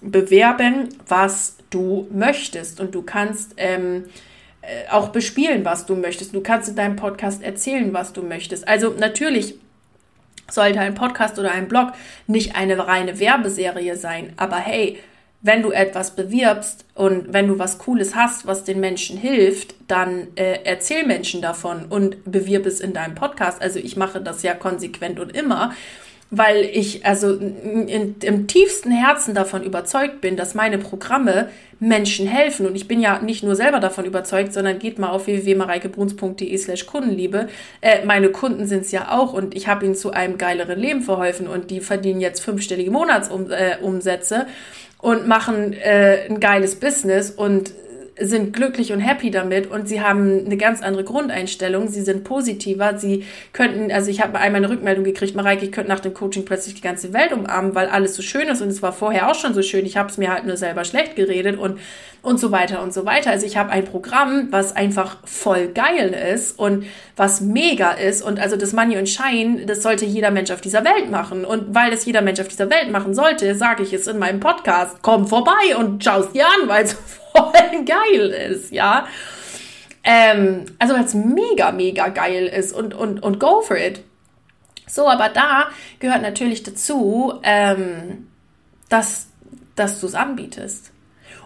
bewerben, 0.00 0.88
was 1.06 1.56
du 1.68 2.08
möchtest 2.10 2.80
und 2.80 2.94
du 2.94 3.02
kannst 3.02 3.54
ähm, 3.58 4.04
äh, 4.62 4.90
auch 4.90 5.10
bespielen, 5.10 5.64
was 5.64 5.84
du 5.86 5.96
möchtest. 5.96 6.34
Du 6.34 6.40
kannst 6.40 6.70
in 6.70 6.76
deinem 6.76 6.96
Podcast 6.96 7.42
erzählen, 7.42 7.92
was 7.92 8.12
du 8.12 8.22
möchtest. 8.22 8.66
Also 8.66 8.94
natürlich 8.98 9.56
sollte 10.52 10.80
ein 10.80 10.94
Podcast 10.94 11.38
oder 11.38 11.52
ein 11.52 11.68
Blog 11.68 11.92
nicht 12.26 12.56
eine 12.56 12.86
reine 12.86 13.18
Werbeserie 13.18 13.96
sein. 13.96 14.32
Aber 14.36 14.56
hey, 14.56 14.98
wenn 15.42 15.62
du 15.62 15.72
etwas 15.72 16.14
bewirbst 16.14 16.84
und 16.94 17.32
wenn 17.32 17.48
du 17.48 17.58
was 17.58 17.78
Cooles 17.78 18.14
hast, 18.14 18.46
was 18.46 18.62
den 18.62 18.78
Menschen 18.78 19.18
hilft, 19.18 19.74
dann 19.88 20.28
äh, 20.36 20.60
erzähl 20.64 21.04
Menschen 21.04 21.42
davon 21.42 21.86
und 21.86 22.30
bewirb 22.30 22.64
es 22.64 22.80
in 22.80 22.92
deinem 22.92 23.16
Podcast. 23.16 23.60
Also 23.60 23.80
ich 23.80 23.96
mache 23.96 24.20
das 24.20 24.44
ja 24.44 24.54
konsequent 24.54 25.18
und 25.18 25.34
immer 25.36 25.72
weil 26.34 26.64
ich 26.64 27.04
also 27.04 27.34
in, 27.34 28.16
im 28.22 28.46
tiefsten 28.46 28.90
Herzen 28.90 29.34
davon 29.34 29.62
überzeugt 29.62 30.22
bin, 30.22 30.34
dass 30.34 30.54
meine 30.54 30.78
Programme 30.78 31.50
Menschen 31.78 32.26
helfen. 32.26 32.64
Und 32.64 32.74
ich 32.74 32.88
bin 32.88 33.02
ja 33.02 33.20
nicht 33.20 33.44
nur 33.44 33.54
selber 33.54 33.80
davon 33.80 34.06
überzeugt, 34.06 34.54
sondern 34.54 34.78
geht 34.78 34.98
mal 34.98 35.10
auf 35.10 35.26
www.mareikebruns.de 35.26 36.56
slash 36.56 36.86
Kundenliebe. 36.86 37.48
Äh, 37.82 38.06
meine 38.06 38.30
Kunden 38.30 38.66
sind 38.66 38.80
es 38.80 38.92
ja 38.92 39.12
auch 39.12 39.34
und 39.34 39.54
ich 39.54 39.68
habe 39.68 39.84
ihnen 39.84 39.94
zu 39.94 40.12
einem 40.12 40.38
geileren 40.38 40.78
Leben 40.78 41.02
verholfen 41.02 41.46
und 41.46 41.70
die 41.70 41.80
verdienen 41.80 42.22
jetzt 42.22 42.40
fünfstellige 42.40 42.90
Monatsumsätze 42.90 44.34
äh, 44.36 45.06
und 45.06 45.28
machen 45.28 45.74
äh, 45.74 46.28
ein 46.30 46.40
geiles 46.40 46.76
Business 46.76 47.30
und 47.30 47.74
sind 48.18 48.52
glücklich 48.52 48.92
und 48.92 49.00
happy 49.00 49.30
damit 49.30 49.70
und 49.70 49.88
sie 49.88 50.02
haben 50.02 50.44
eine 50.44 50.56
ganz 50.56 50.82
andere 50.82 51.04
Grundeinstellung, 51.04 51.88
sie 51.88 52.02
sind 52.02 52.24
positiver, 52.24 52.98
sie 52.98 53.24
könnten, 53.52 53.90
also 53.90 54.10
ich 54.10 54.20
habe 54.20 54.38
einmal 54.38 54.62
eine 54.62 54.70
Rückmeldung 54.70 55.04
gekriegt, 55.04 55.34
Mareike, 55.34 55.64
ich 55.64 55.72
könnte 55.72 55.90
nach 55.90 56.00
dem 56.00 56.12
Coaching 56.12 56.44
plötzlich 56.44 56.74
die 56.74 56.82
ganze 56.82 57.12
Welt 57.12 57.32
umarmen, 57.32 57.74
weil 57.74 57.88
alles 57.88 58.14
so 58.14 58.22
schön 58.22 58.48
ist 58.48 58.60
und 58.60 58.68
es 58.68 58.82
war 58.82 58.92
vorher 58.92 59.30
auch 59.30 59.34
schon 59.34 59.54
so 59.54 59.62
schön, 59.62 59.86
ich 59.86 59.96
habe 59.96 60.10
es 60.10 60.18
mir 60.18 60.32
halt 60.32 60.44
nur 60.46 60.56
selber 60.56 60.84
schlecht 60.84 61.16
geredet 61.16 61.58
und 61.58 61.78
und 62.22 62.38
so 62.38 62.52
weiter 62.52 62.82
und 62.82 62.94
so 62.94 63.04
weiter. 63.04 63.30
Also 63.30 63.46
ich 63.46 63.56
habe 63.56 63.70
ein 63.70 63.84
Programm, 63.84 64.48
was 64.50 64.74
einfach 64.74 65.16
voll 65.24 65.68
geil 65.68 66.14
ist 66.32 66.56
und 66.56 66.86
was 67.16 67.40
mega 67.40 67.90
ist 67.92 68.22
und 68.22 68.38
also 68.38 68.56
das 68.56 68.72
Money 68.72 68.96
und 68.96 69.08
Shine, 69.08 69.66
das 69.66 69.82
sollte 69.82 70.04
jeder 70.04 70.30
Mensch 70.30 70.50
auf 70.52 70.60
dieser 70.60 70.84
Welt 70.84 71.10
machen 71.10 71.44
und 71.44 71.74
weil 71.74 71.92
es 71.92 72.04
jeder 72.04 72.22
Mensch 72.22 72.40
auf 72.40 72.48
dieser 72.48 72.70
Welt 72.70 72.90
machen 72.90 73.14
sollte, 73.14 73.54
sage 73.54 73.82
ich 73.82 73.92
es 73.92 74.06
in 74.06 74.18
meinem 74.18 74.38
Podcast, 74.38 74.98
komm 75.02 75.26
vorbei 75.26 75.76
und 75.78 76.02
schaust 76.04 76.34
dir 76.34 76.46
an, 76.46 76.68
weil 76.68 76.84
es 76.84 76.96
voll 77.32 77.84
geil 77.84 78.30
ist, 78.50 78.72
ja. 78.72 79.06
Ähm, 80.04 80.66
also 80.78 80.94
weil 80.94 81.04
es 81.04 81.14
mega, 81.14 81.72
mega 81.72 82.08
geil 82.08 82.46
ist 82.46 82.72
und, 82.72 82.94
und, 82.94 83.22
und 83.22 83.38
go 83.38 83.60
for 83.60 83.76
it. 83.76 84.02
So, 84.88 85.08
aber 85.08 85.28
da 85.28 85.68
gehört 86.00 86.22
natürlich 86.22 86.62
dazu, 86.64 87.34
ähm, 87.42 88.28
dass, 88.88 89.28
dass 89.76 90.00
du 90.00 90.06
es 90.06 90.14
anbietest. 90.14 90.92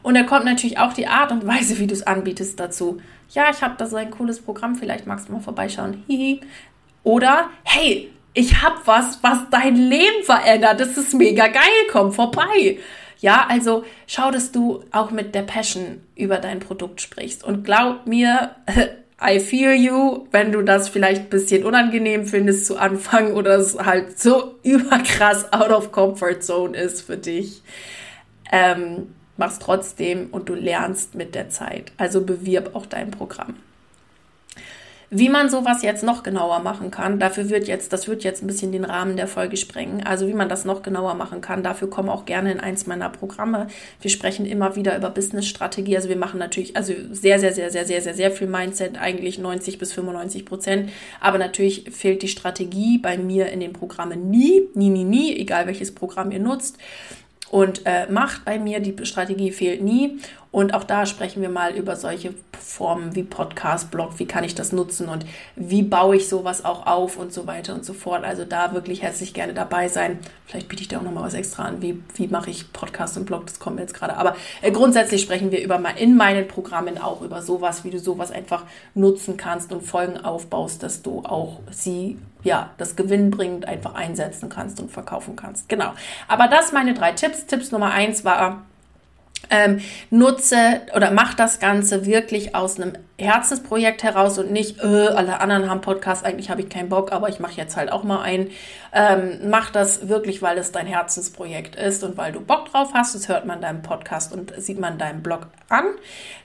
Und 0.02 0.14
da 0.14 0.22
kommt 0.22 0.44
natürlich 0.44 0.78
auch 0.78 0.92
die 0.92 1.06
Art 1.06 1.32
und 1.32 1.46
Weise, 1.46 1.78
wie 1.78 1.86
du 1.86 1.94
es 1.94 2.06
anbietest 2.06 2.58
dazu. 2.58 3.00
Ja, 3.30 3.50
ich 3.50 3.60
habe 3.62 3.74
da 3.76 3.86
so 3.86 3.96
ein 3.96 4.10
cooles 4.10 4.40
Programm, 4.40 4.74
vielleicht 4.74 5.06
magst 5.06 5.28
du 5.28 5.32
mal 5.32 5.40
vorbeischauen. 5.40 6.04
Oder, 7.02 7.50
hey, 7.64 8.10
ich 8.32 8.62
habe 8.62 8.76
was, 8.84 9.22
was 9.22 9.48
dein 9.50 9.76
Leben 9.76 10.22
verändert. 10.24 10.80
Das 10.80 10.96
ist 10.96 11.14
mega 11.14 11.46
geil, 11.48 11.62
komm 11.90 12.12
vorbei. 12.12 12.78
Ja, 13.20 13.46
also 13.48 13.84
schau, 14.06 14.30
dass 14.30 14.52
du 14.52 14.84
auch 14.92 15.10
mit 15.10 15.34
der 15.34 15.42
Passion 15.42 16.02
über 16.14 16.38
dein 16.38 16.60
Produkt 16.60 17.00
sprichst. 17.00 17.44
Und 17.44 17.64
glaub 17.64 18.06
mir, 18.06 18.56
I 19.22 19.40
feel 19.40 19.72
you, 19.72 20.26
wenn 20.30 20.52
du 20.52 20.62
das 20.62 20.90
vielleicht 20.90 21.22
ein 21.22 21.28
bisschen 21.30 21.64
unangenehm 21.64 22.26
findest 22.26 22.66
zu 22.66 22.76
Anfang 22.76 23.32
oder 23.32 23.56
es 23.56 23.78
halt 23.78 24.18
so 24.18 24.56
überkrass 24.62 25.52
out 25.52 25.70
of 25.70 25.92
comfort 25.92 26.40
zone 26.40 26.76
ist 26.76 27.02
für 27.02 27.16
dich. 27.16 27.62
Ähm, 28.52 29.14
mach's 29.38 29.58
trotzdem 29.58 30.28
und 30.30 30.48
du 30.48 30.54
lernst 30.54 31.14
mit 31.14 31.34
der 31.34 31.48
Zeit. 31.48 31.92
Also 31.96 32.20
bewirb 32.20 32.74
auch 32.74 32.86
dein 32.86 33.10
Programm. 33.10 33.56
Wie 35.10 35.28
man 35.28 35.48
sowas 35.48 35.82
jetzt 35.82 36.02
noch 36.02 36.24
genauer 36.24 36.58
machen 36.58 36.90
kann, 36.90 37.20
dafür 37.20 37.48
wird 37.48 37.68
jetzt, 37.68 37.92
das 37.92 38.08
wird 38.08 38.24
jetzt 38.24 38.42
ein 38.42 38.48
bisschen 38.48 38.72
den 38.72 38.84
Rahmen 38.84 39.16
der 39.16 39.28
Folge 39.28 39.56
sprengen. 39.56 40.04
Also 40.04 40.26
wie 40.26 40.34
man 40.34 40.48
das 40.48 40.64
noch 40.64 40.82
genauer 40.82 41.14
machen 41.14 41.40
kann, 41.40 41.62
dafür 41.62 41.88
komme 41.88 42.10
auch 42.10 42.24
gerne 42.24 42.50
in 42.50 42.58
eins 42.58 42.88
meiner 42.88 43.08
Programme. 43.08 43.68
Wir 44.00 44.10
sprechen 44.10 44.46
immer 44.46 44.74
wieder 44.74 44.96
über 44.96 45.10
Business-Strategie. 45.10 45.96
Also 45.96 46.08
wir 46.08 46.16
machen 46.16 46.40
natürlich, 46.40 46.76
also 46.76 46.92
sehr, 47.12 47.38
sehr, 47.38 47.52
sehr, 47.52 47.70
sehr, 47.70 47.84
sehr, 47.84 48.00
sehr, 48.00 48.14
sehr 48.14 48.30
viel 48.32 48.48
Mindset, 48.48 49.00
eigentlich 49.00 49.38
90 49.38 49.78
bis 49.78 49.92
95 49.92 50.44
Prozent. 50.44 50.90
Aber 51.20 51.38
natürlich 51.38 51.88
fehlt 51.92 52.22
die 52.22 52.28
Strategie 52.28 52.98
bei 52.98 53.16
mir 53.16 53.46
in 53.50 53.60
den 53.60 53.72
Programmen 53.72 54.28
nie, 54.28 54.62
nie, 54.74 54.90
nie, 54.90 55.04
nie, 55.04 55.36
egal 55.36 55.68
welches 55.68 55.94
Programm 55.94 56.32
ihr 56.32 56.40
nutzt 56.40 56.78
und 57.50 57.82
äh, 57.84 58.06
macht 58.10 58.44
bei 58.44 58.58
mir. 58.58 58.80
Die 58.80 59.06
Strategie 59.06 59.50
fehlt 59.52 59.82
nie. 59.82 60.18
Und 60.52 60.72
auch 60.72 60.84
da 60.84 61.04
sprechen 61.04 61.42
wir 61.42 61.50
mal 61.50 61.74
über 61.74 61.96
solche 61.96 62.32
Formen 62.58 63.14
wie 63.14 63.24
Podcast, 63.24 63.90
Blog, 63.90 64.18
wie 64.18 64.24
kann 64.24 64.42
ich 64.42 64.54
das 64.54 64.72
nutzen 64.72 65.06
und 65.08 65.26
wie 65.54 65.82
baue 65.82 66.16
ich 66.16 66.30
sowas 66.30 66.64
auch 66.64 66.86
auf 66.86 67.18
und 67.18 67.30
so 67.30 67.46
weiter 67.46 67.74
und 67.74 67.84
so 67.84 67.92
fort. 67.92 68.24
Also 68.24 68.46
da 68.46 68.72
wirklich 68.72 69.02
herzlich 69.02 69.34
gerne 69.34 69.52
dabei 69.52 69.88
sein. 69.88 70.18
Vielleicht 70.46 70.68
biete 70.68 70.80
ich 70.80 70.88
da 70.88 70.98
auch 70.98 71.02
nochmal 71.02 71.24
was 71.24 71.34
extra 71.34 71.64
an. 71.64 71.82
Wie, 71.82 72.02
wie 72.14 72.28
mache 72.28 72.48
ich 72.48 72.72
Podcast 72.72 73.18
und 73.18 73.26
Blog? 73.26 73.46
Das 73.46 73.58
kommt 73.58 73.76
mir 73.76 73.82
jetzt 73.82 73.92
gerade. 73.92 74.16
Aber 74.16 74.34
äh, 74.62 74.70
grundsätzlich 74.70 75.20
sprechen 75.20 75.50
wir 75.50 75.62
über 75.62 75.78
in 75.98 76.16
meinen 76.16 76.48
Programmen 76.48 76.96
auch 76.96 77.20
über 77.20 77.42
sowas, 77.42 77.84
wie 77.84 77.90
du 77.90 77.98
sowas 77.98 78.30
einfach 78.30 78.64
nutzen 78.94 79.36
kannst 79.36 79.72
und 79.72 79.82
Folgen 79.82 80.16
aufbaust, 80.16 80.82
dass 80.82 81.02
du 81.02 81.22
auch 81.22 81.60
sie 81.70 82.16
ja, 82.46 82.70
das 82.78 82.94
gewinnbringend 82.94 83.66
einfach 83.66 83.94
einsetzen 83.94 84.48
kannst 84.48 84.80
und 84.80 84.90
verkaufen 84.90 85.34
kannst. 85.34 85.68
Genau. 85.68 85.92
Aber 86.28 86.46
das 86.46 86.72
meine 86.72 86.94
drei 86.94 87.12
Tipps. 87.12 87.46
Tipps 87.46 87.72
Nummer 87.72 87.90
eins 87.90 88.24
war, 88.24 88.64
ähm, 89.50 89.80
nutze 90.10 90.80
oder 90.94 91.10
mach 91.10 91.34
das 91.34 91.58
Ganze 91.58 92.06
wirklich 92.06 92.54
aus 92.54 92.80
einem 92.80 92.92
Herzensprojekt 93.18 94.02
heraus 94.02 94.38
und 94.38 94.52
nicht, 94.52 94.78
äh, 94.82 95.08
alle 95.08 95.40
anderen 95.40 95.70
haben 95.70 95.80
Podcasts, 95.80 96.22
eigentlich 96.22 96.50
habe 96.50 96.60
ich 96.60 96.68
keinen 96.68 96.90
Bock, 96.90 97.12
aber 97.12 97.30
ich 97.30 97.40
mache 97.40 97.54
jetzt 97.54 97.76
halt 97.76 97.90
auch 97.90 98.04
mal 98.04 98.20
einen. 98.20 98.50
Ähm, 98.92 99.40
mach 99.48 99.70
das 99.70 100.08
wirklich, 100.08 100.42
weil 100.42 100.58
es 100.58 100.70
dein 100.72 100.86
Herzensprojekt 100.86 101.76
ist 101.76 102.04
und 102.04 102.16
weil 102.16 102.32
du 102.32 102.40
Bock 102.40 102.70
drauf 102.70 102.90
hast. 102.92 103.14
Das 103.14 103.28
hört 103.28 103.46
man 103.46 103.60
deinem 103.60 103.82
Podcast 103.82 104.32
und 104.32 104.52
sieht 104.58 104.78
man 104.78 104.98
deinem 104.98 105.22
Blog 105.22 105.48
an. 105.68 105.84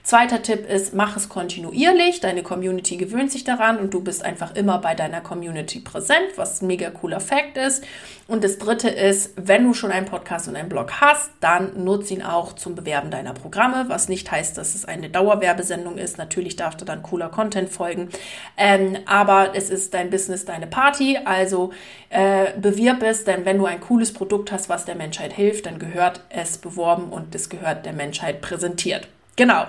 Zweiter 0.02 0.42
Tipp 0.42 0.68
ist, 0.68 0.94
mach 0.94 1.16
es 1.16 1.28
kontinuierlich. 1.28 2.20
Deine 2.20 2.42
Community 2.42 2.96
gewöhnt 2.96 3.30
sich 3.30 3.44
daran 3.44 3.78
und 3.78 3.94
du 3.94 4.02
bist 4.02 4.24
einfach 4.24 4.54
immer 4.54 4.78
bei 4.78 4.94
deiner 4.94 5.20
Community 5.20 5.80
präsent, 5.80 6.36
was 6.36 6.60
ein 6.60 6.66
mega 6.66 6.90
cooler 6.90 7.20
Fact 7.20 7.56
ist. 7.56 7.84
Und 8.28 8.44
das 8.44 8.58
dritte 8.58 8.88
ist, 8.88 9.32
wenn 9.36 9.64
du 9.64 9.74
schon 9.74 9.92
einen 9.92 10.06
Podcast 10.06 10.48
und 10.48 10.56
einen 10.56 10.68
Blog 10.68 11.00
hast, 11.00 11.30
dann 11.40 11.84
nutze 11.84 12.14
ihn 12.14 12.22
auch 12.22 12.54
zum 12.54 12.74
Bewerben 12.74 13.10
deiner 13.10 13.34
Programme, 13.34 13.84
was 13.88 14.08
nicht 14.08 14.30
heißt, 14.30 14.56
dass 14.58 14.74
es 14.74 14.84
eine 14.84 15.10
Dauerwerbesendung 15.10 15.98
ist. 15.98 16.18
Natürlich 16.18 16.56
darf 16.62 16.76
da 16.76 16.84
dann 16.84 17.02
cooler 17.02 17.28
Content 17.28 17.68
folgen. 17.68 18.08
Ähm, 18.56 18.96
aber 19.06 19.50
es 19.54 19.70
ist 19.70 19.92
dein 19.94 20.10
Business, 20.10 20.44
deine 20.44 20.66
Party. 20.66 21.18
Also 21.24 21.72
äh, 22.10 22.52
bewirb 22.58 23.02
es, 23.02 23.24
denn 23.24 23.44
wenn 23.44 23.58
du 23.58 23.66
ein 23.66 23.80
cooles 23.80 24.12
Produkt 24.12 24.52
hast, 24.52 24.68
was 24.68 24.84
der 24.84 24.94
Menschheit 24.94 25.32
hilft, 25.32 25.66
dann 25.66 25.78
gehört 25.78 26.22
es 26.30 26.58
beworben 26.58 27.10
und 27.10 27.34
es 27.34 27.48
gehört 27.48 27.84
der 27.84 27.92
Menschheit 27.92 28.40
präsentiert. 28.40 29.08
Genau. 29.36 29.64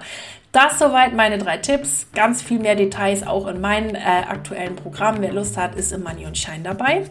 Das 0.51 0.77
soweit 0.77 1.15
meine 1.15 1.39
drei 1.39 1.57
Tipps. 1.57 2.05
Ganz 2.13 2.43
viel 2.43 2.59
mehr 2.59 2.75
Details 2.75 3.25
auch 3.25 3.47
in 3.47 3.59
meinem 3.59 3.95
äh, 3.95 3.99
aktuellen 3.99 4.75
Programm. 4.75 5.17
Wer 5.19 5.33
Lust 5.33 5.57
hat, 5.57 5.75
ist 5.75 5.91
im 5.91 6.03
Money 6.03 6.27
und 6.27 6.37
Shine 6.37 6.63
dabei. 6.63 7.05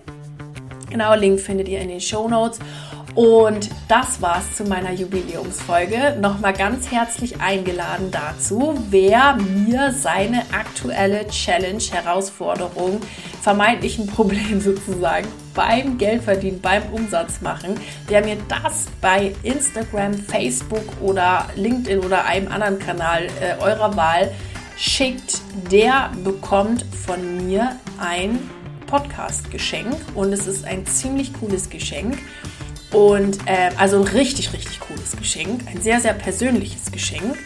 Genau, 0.90 1.14
Link 1.14 1.40
findet 1.40 1.68
ihr 1.68 1.80
in 1.80 1.88
den 1.88 2.00
Show 2.00 2.28
Notes. 2.28 2.60
Und 3.14 3.68
das 3.88 4.22
war's 4.22 4.56
zu 4.56 4.64
meiner 4.64 4.92
Jubiläumsfolge. 4.92 6.16
Nochmal 6.18 6.54
ganz 6.54 6.90
herzlich 6.90 7.40
eingeladen 7.42 8.10
dazu, 8.10 8.82
wer 8.88 9.34
mir 9.34 9.92
seine 9.92 10.44
aktuelle 10.52 11.26
Challenge, 11.28 11.82
Herausforderung, 11.92 13.00
vermeintlichen 13.42 14.06
Problem 14.06 14.60
sozusagen 14.62 15.28
beim 15.54 15.98
Geldverdienen, 15.98 16.62
beim 16.62 16.84
Umsatz 16.90 17.42
machen, 17.42 17.78
der 18.08 18.24
mir 18.24 18.38
das 18.48 18.86
bei 19.02 19.34
Instagram, 19.42 20.14
Facebook 20.14 20.84
oder 21.02 21.48
LinkedIn 21.54 21.98
oder 21.98 22.24
einem 22.24 22.50
anderen 22.50 22.78
Kanal 22.78 23.26
äh, 23.42 23.62
eurer 23.62 23.94
Wahl 23.94 24.32
schickt, 24.78 25.42
der 25.70 26.10
bekommt 26.24 26.86
von 27.04 27.46
mir 27.46 27.76
ein 27.98 28.38
Podcast-Geschenk 28.92 29.96
und 30.14 30.32
es 30.34 30.46
ist 30.46 30.66
ein 30.66 30.84
ziemlich 30.84 31.32
cooles 31.32 31.70
Geschenk. 31.70 32.18
Und 32.92 33.38
äh, 33.46 33.70
also 33.78 34.02
richtig, 34.02 34.52
richtig 34.52 34.80
cooles 34.80 35.16
Geschenk. 35.16 35.62
Ein 35.66 35.80
sehr, 35.80 36.00
sehr 36.00 36.12
persönliches 36.12 36.92
Geschenk. 36.92 37.38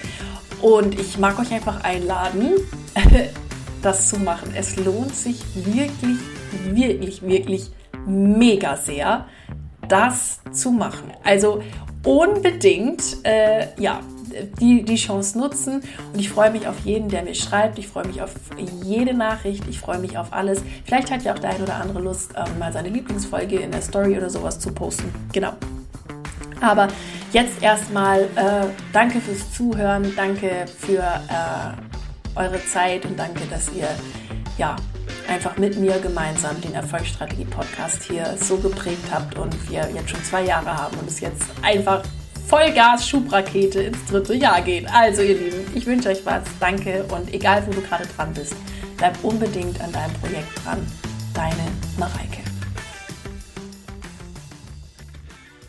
Und 0.61 0.99
ich 0.99 1.19
mag 1.19 1.39
euch 1.39 1.53
einfach 1.53 1.85
einladen, 1.85 2.55
das 3.83 4.09
zu 4.09 4.19
machen. 4.19 4.53
Es 4.55 4.77
lohnt 4.77 5.15
sich 5.15 5.41
wirklich, 5.55 6.19
wirklich, 6.65 7.23
wirklich 7.23 7.71
mega 8.07 8.77
sehr, 8.77 9.27
das 9.89 10.41
zu 10.53 10.71
machen. 10.71 11.13
Also 11.23 11.63
unbedingt, 12.05 13.25
äh, 13.25 13.69
ja, 13.79 14.01
die, 14.61 14.83
die 14.83 14.97
Chance 14.97 15.39
nutzen. 15.39 15.83
Und 16.13 16.21
ich 16.21 16.31
freue 16.31 16.51
mich 16.51 16.67
auf 16.67 16.81
jeden, 16.85 17.09
der 17.09 17.23
mir 17.23 17.35
schreibt. 17.35 17.79
Ich 17.79 17.89
freue 17.89 18.07
mich 18.07 18.23
auf 18.23 18.33
jede 18.85 19.15
Nachricht. 19.15 19.65
Ich 19.69 19.81
freue 19.81 19.99
mich 19.99 20.19
auf 20.19 20.33
alles. 20.33 20.63
Vielleicht 20.85 21.11
hat 21.11 21.23
ja 21.25 21.35
auch 21.35 21.39
der 21.39 21.51
ein 21.51 21.63
oder 21.63 21.77
andere 21.77 22.01
Lust, 22.01 22.33
ähm, 22.37 22.59
mal 22.59 22.73
seine 22.73 22.89
Lieblingsfolge 22.89 23.57
in 23.57 23.71
der 23.71 23.83
Story 23.83 24.17
oder 24.17 24.31
sowas 24.31 24.59
zu 24.59 24.73
posten. 24.73 25.13
Genau. 25.33 25.53
Aber 26.61 26.89
jetzt 27.33 27.63
erstmal 27.63 28.23
äh, 28.23 28.67
danke 28.93 29.21
fürs 29.21 29.53
Zuhören, 29.53 30.13
danke 30.17 30.67
für 30.79 31.03
äh, 31.03 32.39
eure 32.39 32.65
Zeit 32.65 33.05
und 33.05 33.19
danke, 33.19 33.43
dass 33.51 33.71
ihr 33.73 33.89
ja 34.57 34.77
einfach 35.29 35.57
mit 35.59 35.79
mir 35.79 35.99
gemeinsam 35.99 36.61
den 36.61 36.75
Erfolgsstrategie-Podcast 36.75 38.03
hier 38.05 38.37
so 38.41 38.57
geprägt 38.59 39.05
habt 39.11 39.39
und 39.39 39.71
wir 39.71 39.89
jetzt 39.95 40.11
schon 40.11 40.23
zwei 40.25 40.45
Jahre 40.45 40.77
haben 40.77 40.97
und 40.99 41.09
es 41.09 41.21
jetzt 41.21 41.43
einfach 41.63 42.03
Vollgas 42.49 43.09
Schubrakete 43.09 43.83
ins 43.83 44.05
dritte 44.07 44.35
Jahr 44.35 44.63
geht. 44.63 44.87
Also 44.93 45.23
ihr 45.23 45.37
Lieben, 45.37 45.67
ich 45.75 45.85
wünsche 45.85 46.11
euch 46.11 46.25
was. 46.25 46.43
Danke 46.61 47.05
und 47.05 47.35
egal 47.35 47.67
wo 47.67 47.73
du 47.73 47.81
gerade 47.81 48.07
dran 48.07 48.33
bist, 48.35 48.55
bleib 48.97 49.23
unbedingt 49.25 49.81
an 49.81 49.93
deinem 49.93 50.13
Projekt 50.15 50.65
dran. 50.65 50.87
Deine 51.35 51.67
Mareike. 51.99 52.46